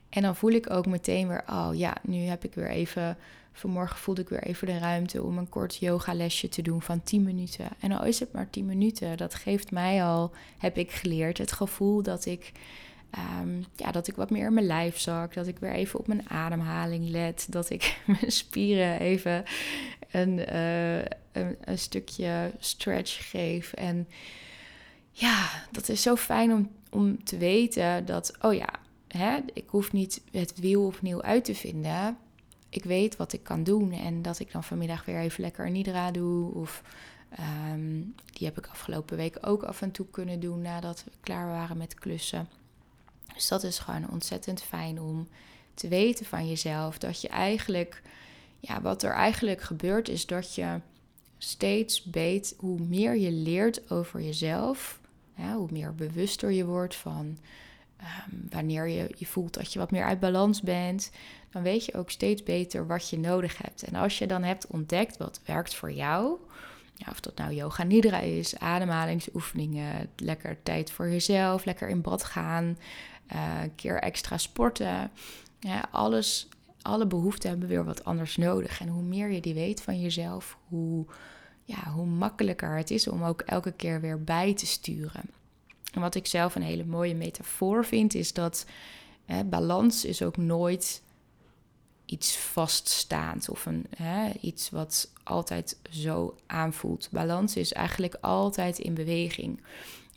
En 0.08 0.22
dan 0.22 0.36
voel 0.36 0.50
ik 0.50 0.70
ook 0.70 0.86
meteen 0.86 1.28
weer, 1.28 1.44
oh 1.50 1.70
ja, 1.72 1.96
nu 2.02 2.18
heb 2.18 2.44
ik 2.44 2.54
weer 2.54 2.70
even. 2.70 3.16
Vanmorgen 3.52 3.98
voelde 3.98 4.20
ik 4.20 4.28
weer 4.28 4.42
even 4.42 4.66
de 4.66 4.78
ruimte 4.78 5.22
om 5.22 5.38
een 5.38 5.48
kort 5.48 5.76
yogalesje 5.76 6.48
te 6.48 6.62
doen 6.62 6.82
van 6.82 7.02
10 7.02 7.22
minuten. 7.22 7.68
En 7.80 7.92
al 7.92 8.04
is 8.04 8.20
het 8.20 8.32
maar 8.32 8.50
10 8.50 8.66
minuten, 8.66 9.16
dat 9.16 9.34
geeft 9.34 9.70
mij 9.70 10.04
al, 10.04 10.32
heb 10.58 10.76
ik 10.76 10.90
geleerd, 10.90 11.38
het 11.38 11.52
gevoel 11.52 12.02
dat 12.02 12.26
ik 12.26 12.52
Ehm, 13.14 13.62
ja, 13.76 13.90
dat 13.90 14.08
ik 14.08 14.16
wat 14.16 14.30
meer 14.30 14.46
in 14.46 14.54
mijn 14.54 14.66
lijf 14.66 14.98
zak. 14.98 15.34
Dat 15.34 15.46
ik 15.46 15.58
weer 15.58 15.72
even 15.72 15.98
op 15.98 16.06
mijn 16.06 16.30
ademhaling 16.30 17.08
let. 17.08 17.46
Dat 17.48 17.70
ik 17.70 18.00
mijn 18.20 18.32
spieren 18.32 19.00
even 19.00 19.44
een, 20.10 20.38
uh, 20.38 20.98
een, 21.32 21.56
een, 21.60 21.78
stukje 21.78 22.52
stretch 22.58 23.30
geef. 23.30 23.72
En 23.72 24.08
ja, 25.10 25.48
dat 25.70 25.88
is 25.88 26.02
zo 26.02 26.16
fijn 26.16 26.52
om, 26.52 26.70
om 26.90 27.24
te 27.24 27.36
weten 27.36 28.06
dat, 28.06 28.32
oh 28.40 28.54
ja, 28.54 28.68
hè, 29.08 29.38
ik 29.52 29.68
hoef 29.68 29.92
niet 29.92 30.22
het 30.30 30.60
wiel 30.60 30.86
opnieuw 30.86 31.22
uit 31.22 31.44
te 31.44 31.54
vinden. 31.54 32.16
Ik 32.68 32.84
weet 32.84 33.16
wat 33.16 33.32
ik 33.32 33.42
kan 33.42 33.64
doen. 33.64 33.92
En 33.92 34.22
dat 34.22 34.38
ik 34.38 34.52
dan 34.52 34.64
vanmiddag 34.64 35.04
weer 35.04 35.18
even 35.18 35.40
lekker 35.40 35.70
nidra 35.70 36.10
doe. 36.10 36.54
Of 36.54 36.82
um, 37.72 38.14
die 38.32 38.46
heb 38.46 38.58
ik 38.58 38.66
afgelopen 38.66 39.16
week 39.16 39.38
ook 39.40 39.62
af 39.62 39.82
en 39.82 39.90
toe 39.90 40.06
kunnen 40.10 40.40
doen 40.40 40.62
nadat 40.62 41.04
we 41.04 41.10
klaar 41.20 41.46
waren 41.46 41.76
met 41.76 41.94
klussen. 41.94 42.48
Dus 43.34 43.48
dat 43.48 43.62
is 43.62 43.78
gewoon 43.78 44.10
ontzettend 44.10 44.62
fijn 44.62 45.00
om 45.00 45.28
te 45.74 45.88
weten 45.88 46.26
van 46.26 46.48
jezelf. 46.48 46.98
Dat 46.98 47.20
je 47.20 47.28
eigenlijk, 47.28 48.02
ja, 48.60 48.80
wat 48.80 49.02
er 49.02 49.12
eigenlijk 49.12 49.60
gebeurt 49.62 50.08
is 50.08 50.26
dat 50.26 50.54
je 50.54 50.80
steeds 51.38 52.04
weet 52.04 52.54
hoe 52.58 52.80
meer 52.80 53.16
je 53.16 53.30
leert 53.30 53.90
over 53.90 54.22
jezelf, 54.22 55.00
ja, 55.34 55.54
hoe 55.56 55.68
meer 55.70 55.94
bewuster 55.94 56.50
je 56.50 56.64
wordt 56.64 56.94
van 56.94 57.38
um, 58.00 58.46
wanneer 58.50 58.88
je, 58.88 59.10
je 59.16 59.26
voelt 59.26 59.54
dat 59.54 59.72
je 59.72 59.78
wat 59.78 59.90
meer 59.90 60.04
uit 60.04 60.20
balans 60.20 60.60
bent, 60.60 61.10
dan 61.50 61.62
weet 61.62 61.84
je 61.84 61.94
ook 61.94 62.10
steeds 62.10 62.42
beter 62.42 62.86
wat 62.86 63.10
je 63.10 63.18
nodig 63.18 63.58
hebt. 63.58 63.82
En 63.82 63.94
als 63.94 64.18
je 64.18 64.26
dan 64.26 64.42
hebt 64.42 64.66
ontdekt 64.66 65.16
wat 65.16 65.40
werkt 65.44 65.74
voor 65.74 65.92
jou, 65.92 66.38
ja, 66.94 67.06
of 67.10 67.20
dat 67.20 67.36
nou 67.36 67.52
yoga 67.52 67.82
nidra 67.82 68.20
is, 68.20 68.58
ademhalingsoefeningen, 68.58 70.08
lekker 70.16 70.62
tijd 70.62 70.90
voor 70.90 71.08
jezelf, 71.08 71.64
lekker 71.64 71.88
in 71.88 72.00
bad 72.00 72.24
gaan, 72.24 72.78
een 73.26 73.74
keer 73.74 74.00
extra 74.00 74.38
sporten. 74.38 75.10
Alles, 75.90 76.48
alle 76.82 77.06
behoeften 77.06 77.50
hebben 77.50 77.68
weer 77.68 77.84
wat 77.84 78.04
anders 78.04 78.36
nodig. 78.36 78.80
En 78.80 78.88
hoe 78.88 79.02
meer 79.02 79.30
je 79.30 79.40
die 79.40 79.54
weet 79.54 79.82
van 79.82 80.00
jezelf, 80.00 80.58
hoe, 80.68 81.06
ja, 81.64 81.90
hoe 81.90 82.06
makkelijker 82.06 82.76
het 82.76 82.90
is 82.90 83.08
om 83.08 83.22
ook 83.22 83.40
elke 83.40 83.72
keer 83.72 84.00
weer 84.00 84.24
bij 84.24 84.54
te 84.54 84.66
sturen. 84.66 85.22
En 85.92 86.00
wat 86.00 86.14
ik 86.14 86.26
zelf 86.26 86.54
een 86.54 86.62
hele 86.62 86.84
mooie 86.84 87.14
metafoor 87.14 87.84
vind, 87.84 88.14
is 88.14 88.32
dat 88.32 88.66
hè, 89.24 89.44
balans 89.44 90.04
is 90.04 90.22
ook 90.22 90.36
nooit 90.36 91.02
iets 92.04 92.36
vaststaand 92.36 93.48
of 93.48 93.66
een, 93.66 93.86
hè, 93.96 94.30
iets 94.40 94.70
wat 94.70 95.10
altijd 95.22 95.78
zo 95.90 96.36
aanvoelt. 96.46 97.08
Balans 97.10 97.56
is 97.56 97.72
eigenlijk 97.72 98.16
altijd 98.20 98.78
in 98.78 98.94
beweging. 98.94 99.62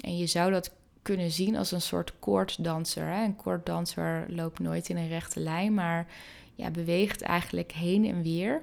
En 0.02 0.17
je 0.17 0.28
zou 0.28 0.52
dat 0.52 0.72
kunnen 1.08 1.32
zien 1.32 1.56
als 1.56 1.72
een 1.72 1.82
soort 1.82 2.13
koorddanser. 2.20 3.06
Hè? 3.06 3.24
Een 3.24 3.36
koorddanser 3.36 4.26
loopt 4.28 4.60
nooit 4.60 4.89
in 4.89 4.98
een 4.98 5.08
rechte 5.08 5.39
lijn, 5.39 5.74
maar 5.74 6.08
ja, 6.56 6.72
beweegt 6.72 7.22
eigenlijk 7.22 7.72
heen 7.72 8.06
en 8.06 8.22
weer 8.22 8.62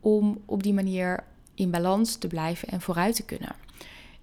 om 0.00 0.42
op 0.44 0.62
die 0.62 0.72
manier 0.72 1.24
in 1.54 1.70
balans 1.70 2.16
te 2.16 2.26
blijven 2.26 2.68
en 2.68 2.80
vooruit 2.80 3.16
te 3.16 3.24
kunnen. 3.24 3.54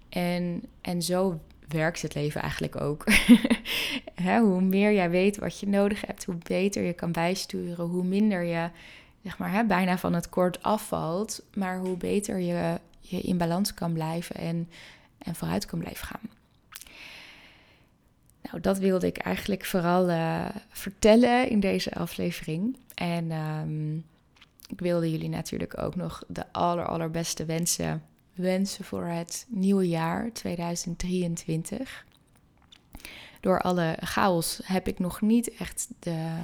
En, 0.08 0.62
en 0.80 1.02
zo 1.02 1.40
werkt 1.68 2.02
het 2.02 2.14
leven 2.14 2.40
eigenlijk 2.40 2.80
ook. 2.80 3.04
hoe 4.40 4.60
meer 4.60 4.92
jij 4.92 5.10
weet 5.10 5.38
wat 5.38 5.60
je 5.60 5.68
nodig 5.68 6.06
hebt, 6.06 6.24
hoe 6.24 6.38
beter 6.48 6.82
je 6.82 6.92
kan 6.92 7.12
bijsturen, 7.12 7.86
hoe 7.86 8.04
minder 8.04 8.42
je 8.42 8.70
zeg 9.22 9.38
maar, 9.38 9.66
bijna 9.66 9.98
van 9.98 10.12
het 10.12 10.28
koord 10.28 10.62
afvalt, 10.62 11.42
maar 11.54 11.78
hoe 11.78 11.96
beter 11.96 12.38
je, 12.38 12.80
je 13.00 13.20
in 13.20 13.38
balans 13.38 13.74
kan 13.74 13.92
blijven 13.92 14.36
en, 14.36 14.68
en 15.18 15.34
vooruit 15.34 15.66
kan 15.66 15.78
blijven 15.78 16.06
gaan. 16.06 16.33
Nou, 18.54 18.66
dat 18.66 18.78
wilde 18.78 19.06
ik 19.06 19.16
eigenlijk 19.16 19.64
vooral 19.64 20.10
uh, 20.10 20.48
vertellen 20.68 21.48
in 21.48 21.60
deze 21.60 21.94
aflevering. 21.94 22.76
En 22.94 23.30
um, 23.30 24.04
ik 24.68 24.80
wilde 24.80 25.10
jullie 25.10 25.28
natuurlijk 25.28 25.78
ook 25.78 25.94
nog 25.96 26.24
de 26.28 26.52
aller, 26.52 26.86
allerbeste 26.86 27.44
wensen 27.44 28.02
wensen 28.34 28.84
voor 28.84 29.04
het 29.04 29.46
nieuwe 29.48 29.88
jaar 29.88 30.32
2023. 30.32 32.04
Door 33.40 33.60
alle 33.60 33.96
chaos 34.00 34.60
heb 34.64 34.88
ik 34.88 34.98
nog 34.98 35.20
niet 35.20 35.54
echt 35.54 35.88
de, 35.98 36.36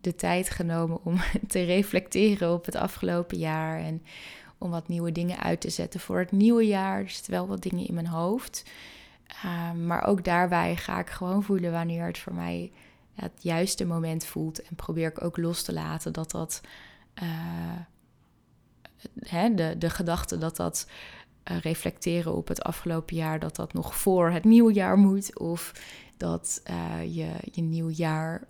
de 0.00 0.14
tijd 0.14 0.50
genomen 0.50 1.04
om 1.04 1.16
te 1.48 1.62
reflecteren 1.62 2.52
op 2.52 2.64
het 2.64 2.74
afgelopen 2.74 3.38
jaar 3.38 3.80
en 3.80 4.02
om 4.58 4.70
wat 4.70 4.88
nieuwe 4.88 5.12
dingen 5.12 5.38
uit 5.38 5.60
te 5.60 5.70
zetten 5.70 6.00
voor 6.00 6.18
het 6.18 6.32
nieuwe 6.32 6.66
jaar. 6.66 7.00
Er 7.00 7.10
zitten 7.10 7.32
wel 7.32 7.46
wat 7.46 7.62
dingen 7.62 7.86
in 7.86 7.94
mijn 7.94 8.06
hoofd. 8.06 8.64
Ehm, 9.26 9.86
maar 9.86 10.06
ook 10.06 10.24
daarbij 10.24 10.76
ga 10.76 10.98
ik 10.98 11.10
gewoon 11.10 11.42
voelen 11.42 11.72
wanneer 11.72 12.06
het 12.06 12.18
voor 12.18 12.34
mij 12.34 12.72
het 13.14 13.32
juiste 13.38 13.86
moment 13.86 14.24
voelt. 14.24 14.62
En 14.62 14.74
probeer 14.74 15.08
ik 15.08 15.24
ook 15.24 15.36
los 15.36 15.62
te 15.62 15.72
laten 15.72 16.12
dat 16.12 16.30
dat. 16.30 16.60
Uh, 17.22 17.80
hè, 19.18 19.54
de, 19.54 19.74
de 19.78 19.90
gedachte 19.90 20.38
dat 20.38 20.56
dat 20.56 20.88
uh, 21.50 21.58
reflecteren 21.58 22.34
op 22.34 22.48
het 22.48 22.62
afgelopen 22.62 23.16
jaar, 23.16 23.38
dat 23.38 23.56
dat 23.56 23.72
nog 23.72 23.96
voor 23.96 24.30
het 24.30 24.44
nieuwe 24.44 24.72
jaar 24.72 24.98
moet. 24.98 25.38
Of 25.38 25.72
dat 26.16 26.62
uh, 26.70 27.14
je 27.14 27.28
je 27.52 27.62
nieuwjaar 27.62 28.46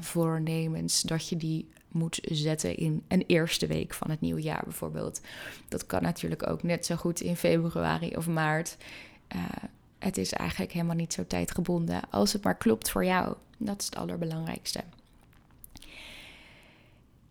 voornemens, 0.00 1.02
dat 1.02 1.28
je 1.28 1.36
die 1.36 1.68
moet 1.96 2.18
zetten 2.22 2.76
in 2.76 3.02
een 3.08 3.24
eerste 3.26 3.66
week 3.66 3.94
van 3.94 4.10
het 4.10 4.20
nieuwe 4.20 4.42
jaar 4.42 4.62
bijvoorbeeld. 4.64 5.20
Dat 5.68 5.86
kan 5.86 6.02
natuurlijk 6.02 6.48
ook 6.48 6.62
net 6.62 6.86
zo 6.86 6.96
goed 6.96 7.20
in 7.20 7.36
februari 7.36 8.16
of 8.16 8.26
maart. 8.26 8.76
Uh, 9.34 9.42
het 9.98 10.16
is 10.16 10.32
eigenlijk 10.32 10.72
helemaal 10.72 10.96
niet 10.96 11.12
zo 11.12 11.26
tijdgebonden 11.26 12.10
als 12.10 12.32
het 12.32 12.44
maar 12.44 12.56
klopt 12.56 12.90
voor 12.90 13.04
jou. 13.04 13.34
Dat 13.58 13.80
is 13.80 13.84
het 13.84 13.96
allerbelangrijkste. 13.96 14.80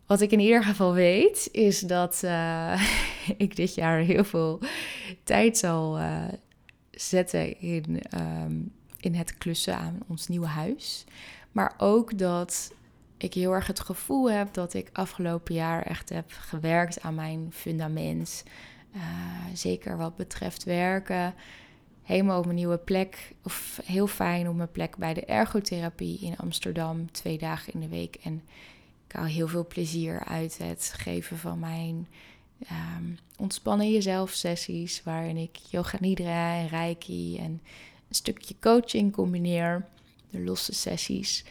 Wat 0.06 0.22
ik 0.22 0.32
in 0.32 0.40
ieder 0.40 0.64
geval 0.64 0.94
weet, 0.94 1.50
is 1.52 1.80
dat 1.80 2.22
uh, 2.24 2.82
ik 3.38 3.56
dit 3.56 3.76
jaar 3.76 4.00
heel 4.00 4.24
veel 4.24 4.60
tijd 5.24 5.58
zal 5.58 6.00
uh, 6.00 6.24
zetten 6.92 7.60
in, 7.60 8.02
um, 8.18 8.72
in 9.00 9.16
het 9.16 9.38
klussen 9.38 9.78
aan 9.78 10.00
ons 10.08 10.28
nieuwe 10.28 10.48
huis. 10.48 11.04
Maar 11.52 11.74
ook 11.78 12.18
dat 12.18 12.74
ik 13.18 13.34
heel 13.34 13.52
erg 13.52 13.68
het 13.68 13.80
gevoel 13.80 14.32
heb 14.32 14.54
dat 14.54 14.74
ik 14.74 14.90
afgelopen 14.94 15.54
jaar 15.54 15.82
echt 15.82 16.10
heb 16.10 16.26
gewerkt 16.28 17.02
aan 17.02 17.16
mijn 17.16 17.48
fundament. 17.52 18.44
Zeker 19.54 19.98
wat 19.98 20.16
betreft 20.16 20.64
werken 20.64 21.34
helemaal 22.06 22.38
op 22.38 22.46
mijn 22.46 22.58
nieuwe 22.58 22.78
plek. 22.78 23.34
Of 23.44 23.80
heel 23.84 24.08
fijn 24.08 24.50
op 24.50 24.56
mijn 24.56 24.72
plek 24.72 24.98
bij 24.98 25.14
de 25.14 25.26
ergotherapie 25.26 26.20
in 26.20 26.38
Amsterdam. 26.38 27.12
Twee 27.12 27.38
dagen 27.38 27.74
in 27.74 27.80
de 27.80 27.88
week. 27.88 28.16
En 28.24 28.44
ik 29.08 29.16
haal 29.16 29.26
heel 29.26 29.48
veel 29.48 29.68
plezier 29.68 30.24
uit 30.24 30.58
het 30.58 30.94
geven 30.98 31.38
van 31.38 31.60
mijn 31.60 32.08
um, 32.72 33.18
ontspannen 33.38 33.92
jezelf 33.92 34.32
sessies. 34.32 35.04
Waarin 35.04 35.38
ik 35.38 35.56
yoga 35.56 35.98
nidra 36.00 36.56
en 36.56 36.68
reiki 36.68 37.38
en 37.38 37.62
een 38.08 38.16
stukje 38.16 38.56
coaching 38.60 39.12
combineer. 39.12 39.88
De 40.30 40.40
losse 40.40 40.74
sessies. 40.74 41.46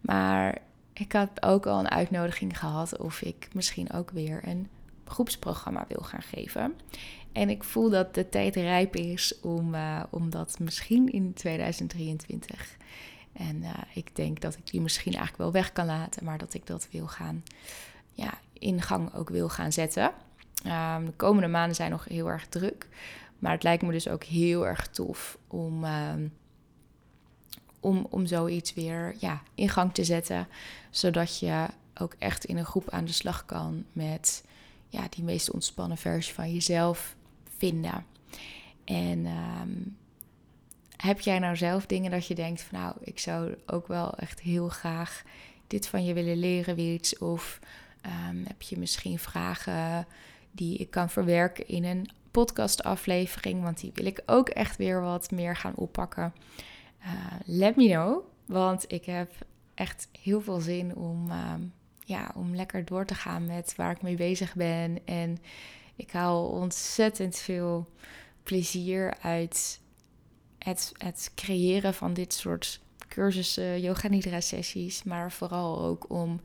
Maar 0.00 0.58
ik 0.92 1.12
had 1.12 1.42
ook 1.42 1.66
al 1.66 1.78
een 1.78 1.90
uitnodiging 1.90 2.58
gehad 2.58 2.98
of 2.98 3.22
ik 3.22 3.48
misschien 3.52 3.92
ook 3.92 4.10
weer 4.10 4.40
een 4.48 4.68
groepsprogramma 5.04 5.84
wil 5.88 6.02
gaan 6.02 6.22
geven. 6.22 6.74
En 7.32 7.50
ik 7.50 7.64
voel 7.64 7.90
dat 7.90 8.14
de 8.14 8.28
tijd 8.28 8.56
rijp 8.56 8.96
is 8.96 9.40
om, 9.40 9.74
uh, 9.74 10.02
om 10.10 10.30
dat 10.30 10.58
misschien 10.58 11.12
in 11.12 11.32
2023. 11.32 12.76
En 13.32 13.56
uh, 13.56 13.70
ik 13.94 14.16
denk 14.16 14.40
dat 14.40 14.56
ik 14.56 14.70
die 14.70 14.80
misschien 14.80 15.12
eigenlijk 15.12 15.42
wel 15.42 15.52
weg 15.52 15.72
kan 15.72 15.86
laten, 15.86 16.24
maar 16.24 16.38
dat 16.38 16.54
ik 16.54 16.66
dat 16.66 16.88
wil 16.90 17.06
gaan, 17.06 17.42
ja, 18.12 18.38
in 18.52 18.82
gang 18.82 19.14
ook 19.14 19.28
wil 19.28 19.48
gaan 19.48 19.72
zetten. 19.72 20.12
Um, 20.66 21.04
de 21.04 21.12
komende 21.16 21.48
maanden 21.48 21.76
zijn 21.76 21.90
nog 21.90 22.04
heel 22.04 22.28
erg 22.28 22.46
druk. 22.46 22.88
Maar 23.38 23.52
het 23.52 23.62
lijkt 23.62 23.82
me 23.82 23.92
dus 23.92 24.08
ook 24.08 24.24
heel 24.24 24.66
erg 24.66 24.88
tof 24.88 25.38
om, 25.46 25.84
uh, 25.84 26.12
om, 27.80 28.06
om 28.10 28.26
zoiets 28.26 28.74
weer 28.74 29.14
ja, 29.18 29.42
in 29.54 29.68
gang 29.68 29.94
te 29.94 30.04
zetten. 30.04 30.48
Zodat 30.90 31.38
je 31.38 31.66
ook 31.94 32.14
echt 32.18 32.44
in 32.44 32.56
een 32.56 32.64
groep 32.64 32.90
aan 32.90 33.04
de 33.04 33.12
slag 33.12 33.46
kan 33.46 33.84
met 33.92 34.44
ja, 34.88 35.06
die 35.10 35.24
meest 35.24 35.50
ontspannen 35.50 35.98
versie 35.98 36.34
van 36.34 36.52
jezelf 36.52 37.16
vinden. 37.60 38.06
En 38.84 39.26
ehm, 39.26 39.70
heb 40.96 41.20
jij 41.20 41.38
nou 41.38 41.56
zelf 41.56 41.86
dingen 41.86 42.10
dat 42.10 42.26
je 42.26 42.34
denkt 42.34 42.62
van 42.62 42.78
nou, 42.78 42.94
ik 43.00 43.18
zou 43.18 43.54
ook 43.66 43.86
wel 43.86 44.14
echt 44.14 44.40
heel 44.40 44.68
graag 44.68 45.22
dit 45.66 45.88
van 45.88 46.04
je 46.04 46.14
willen 46.14 46.38
leren, 46.38 46.76
weer 46.76 46.94
iets? 46.94 47.18
Of 47.18 47.60
ehm, 48.00 48.44
heb 48.44 48.62
je 48.62 48.78
misschien 48.78 49.18
vragen 49.18 50.06
die 50.50 50.78
ik 50.78 50.90
kan 50.90 51.10
verwerken 51.10 51.68
in 51.68 51.84
een 51.84 52.08
podcastaflevering? 52.30 53.62
Want 53.62 53.80
die 53.80 53.90
wil 53.94 54.06
ik 54.06 54.22
ook 54.26 54.48
echt 54.48 54.76
weer 54.76 55.00
wat 55.00 55.30
meer 55.30 55.56
gaan 55.56 55.74
oppakken. 55.74 56.34
Uh, 57.02 57.06
let 57.44 57.76
me 57.76 57.88
know, 57.88 58.24
want 58.46 58.92
ik 58.92 59.04
heb 59.04 59.32
echt 59.74 60.08
heel 60.22 60.40
veel 60.40 60.60
zin 60.60 60.96
om, 60.96 61.30
ehm, 61.30 61.60
ja, 62.04 62.30
om 62.34 62.54
lekker 62.54 62.84
door 62.84 63.06
te 63.06 63.14
gaan 63.14 63.46
met 63.46 63.74
waar 63.76 63.90
ik 63.90 64.02
mee 64.02 64.16
bezig 64.16 64.54
ben. 64.54 64.98
En 65.04 65.38
ik 66.00 66.12
haal 66.12 66.46
ontzettend 66.46 67.36
veel 67.36 67.88
plezier 68.42 69.14
uit 69.20 69.80
het, 70.58 70.92
het 70.96 71.32
creëren 71.34 71.94
van 71.94 72.14
dit 72.14 72.34
soort 72.34 72.80
cursussen, 73.08 73.80
yoga 73.80 74.08
nidra 74.08 74.40
sessies, 74.40 75.02
maar 75.02 75.32
vooral 75.32 75.82
ook 75.82 76.10
om 76.10 76.40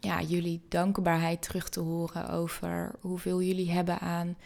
ja, 0.00 0.20
jullie 0.20 0.60
dankbaarheid 0.68 1.42
terug 1.42 1.68
te 1.68 1.80
horen 1.80 2.28
over 2.28 2.94
hoeveel 3.00 3.42
jullie 3.42 3.70
hebben 3.70 3.98
aan 3.98 4.36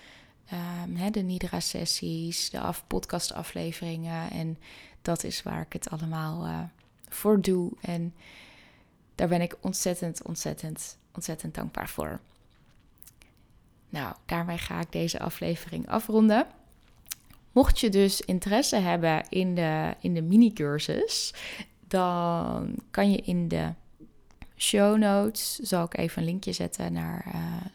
um, 0.88 1.12
de 1.12 1.20
nidra 1.20 1.60
sessies, 1.60 2.50
de 2.50 2.60
af, 2.60 2.84
podcast 2.86 3.32
afleveringen. 3.32 4.30
En 4.30 4.58
dat 5.02 5.24
is 5.24 5.42
waar 5.42 5.60
ik 5.60 5.72
het 5.72 5.90
allemaal 5.90 6.46
uh, 6.46 6.60
voor 7.08 7.40
doe. 7.40 7.72
En 7.80 8.14
daar 9.14 9.28
ben 9.28 9.40
ik 9.40 9.56
ontzettend, 9.60 10.22
ontzettend, 10.22 10.96
ontzettend 11.14 11.54
dankbaar 11.54 11.88
voor. 11.88 12.20
Nou, 13.88 14.14
daarmee 14.26 14.58
ga 14.58 14.80
ik 14.80 14.92
deze 14.92 15.18
aflevering 15.18 15.88
afronden. 15.88 16.46
Mocht 17.52 17.80
je 17.80 17.88
dus 17.88 18.20
interesse 18.20 18.76
hebben 18.76 19.24
in 19.28 19.54
de, 19.54 19.94
in 20.00 20.14
de 20.14 20.22
mini-cursus, 20.22 21.34
dan 21.88 22.74
kan 22.90 23.10
je 23.10 23.16
in 23.16 23.48
de 23.48 23.72
show 24.56 24.96
notes, 24.98 25.54
zal 25.54 25.84
ik 25.84 25.96
even 25.96 26.18
een 26.18 26.28
linkje 26.28 26.52
zetten 26.52 26.92
naar, 26.92 27.24
uh, 27.34 27.66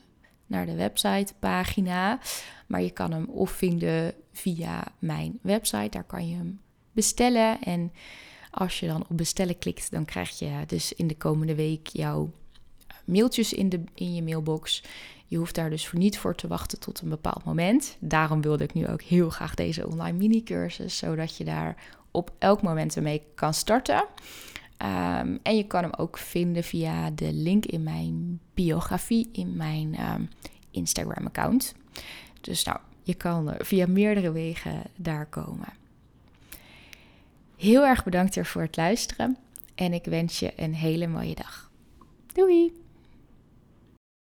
naar 0.45 0.65
de 0.65 0.75
websitepagina. 0.75 2.19
Maar 2.67 2.81
je 2.81 2.91
kan 2.91 3.11
hem 3.11 3.25
of 3.25 3.51
vinden 3.51 4.13
via 4.31 4.83
mijn 4.99 5.39
website, 5.41 5.89
daar 5.89 6.03
kan 6.03 6.29
je 6.29 6.35
hem 6.35 6.61
bestellen. 6.91 7.61
En 7.61 7.91
als 8.51 8.79
je 8.79 8.87
dan 8.87 9.05
op 9.09 9.17
bestellen 9.17 9.57
klikt, 9.57 9.91
dan 9.91 10.05
krijg 10.05 10.39
je 10.39 10.63
dus 10.67 10.93
in 10.93 11.07
de 11.07 11.17
komende 11.17 11.55
week 11.55 11.87
jouw 11.87 12.31
mailtjes 13.05 13.53
in, 13.53 13.69
de, 13.69 13.83
in 13.93 14.15
je 14.15 14.23
mailbox. 14.23 14.83
Je 15.31 15.37
hoeft 15.37 15.55
daar 15.55 15.69
dus 15.69 15.87
voor 15.87 15.99
niet 15.99 16.17
voor 16.17 16.35
te 16.35 16.47
wachten 16.47 16.79
tot 16.79 17.01
een 17.01 17.09
bepaald 17.09 17.43
moment. 17.43 17.97
Daarom 17.99 18.41
wilde 18.41 18.63
ik 18.63 18.73
nu 18.73 18.87
ook 18.87 19.01
heel 19.01 19.29
graag 19.29 19.55
deze 19.55 19.87
online 19.87 20.17
mini-cursus, 20.17 20.97
zodat 20.97 21.37
je 21.37 21.43
daar 21.43 21.75
op 22.11 22.31
elk 22.37 22.61
moment 22.61 22.95
ermee 22.95 23.23
kan 23.35 23.53
starten. 23.53 24.05
Ehm, 24.77 25.37
en 25.43 25.55
je 25.55 25.67
kan 25.67 25.83
hem 25.83 25.93
ook 25.97 26.17
vinden 26.17 26.63
via 26.63 27.09
de 27.09 27.33
link 27.33 27.65
in 27.65 27.83
mijn 27.83 28.39
biografie 28.53 29.29
in 29.31 29.55
mijn 29.55 30.13
um, 30.13 30.29
Instagram-account. 30.71 31.75
Dus 32.41 32.63
nou, 32.63 32.79
je 33.03 33.13
kan 33.13 33.53
via 33.57 33.87
meerdere 33.87 34.31
wegen 34.31 34.81
daar 34.95 35.25
komen. 35.25 35.73
Heel 37.57 37.85
erg 37.85 38.03
bedankt 38.03 38.47
voor 38.47 38.61
het 38.61 38.77
luisteren 38.77 39.37
en 39.75 39.93
ik 39.93 40.05
wens 40.05 40.39
je 40.39 40.53
een 40.55 40.73
hele 40.73 41.07
mooie 41.07 41.35
dag. 41.35 41.71
Doei! 42.33 42.80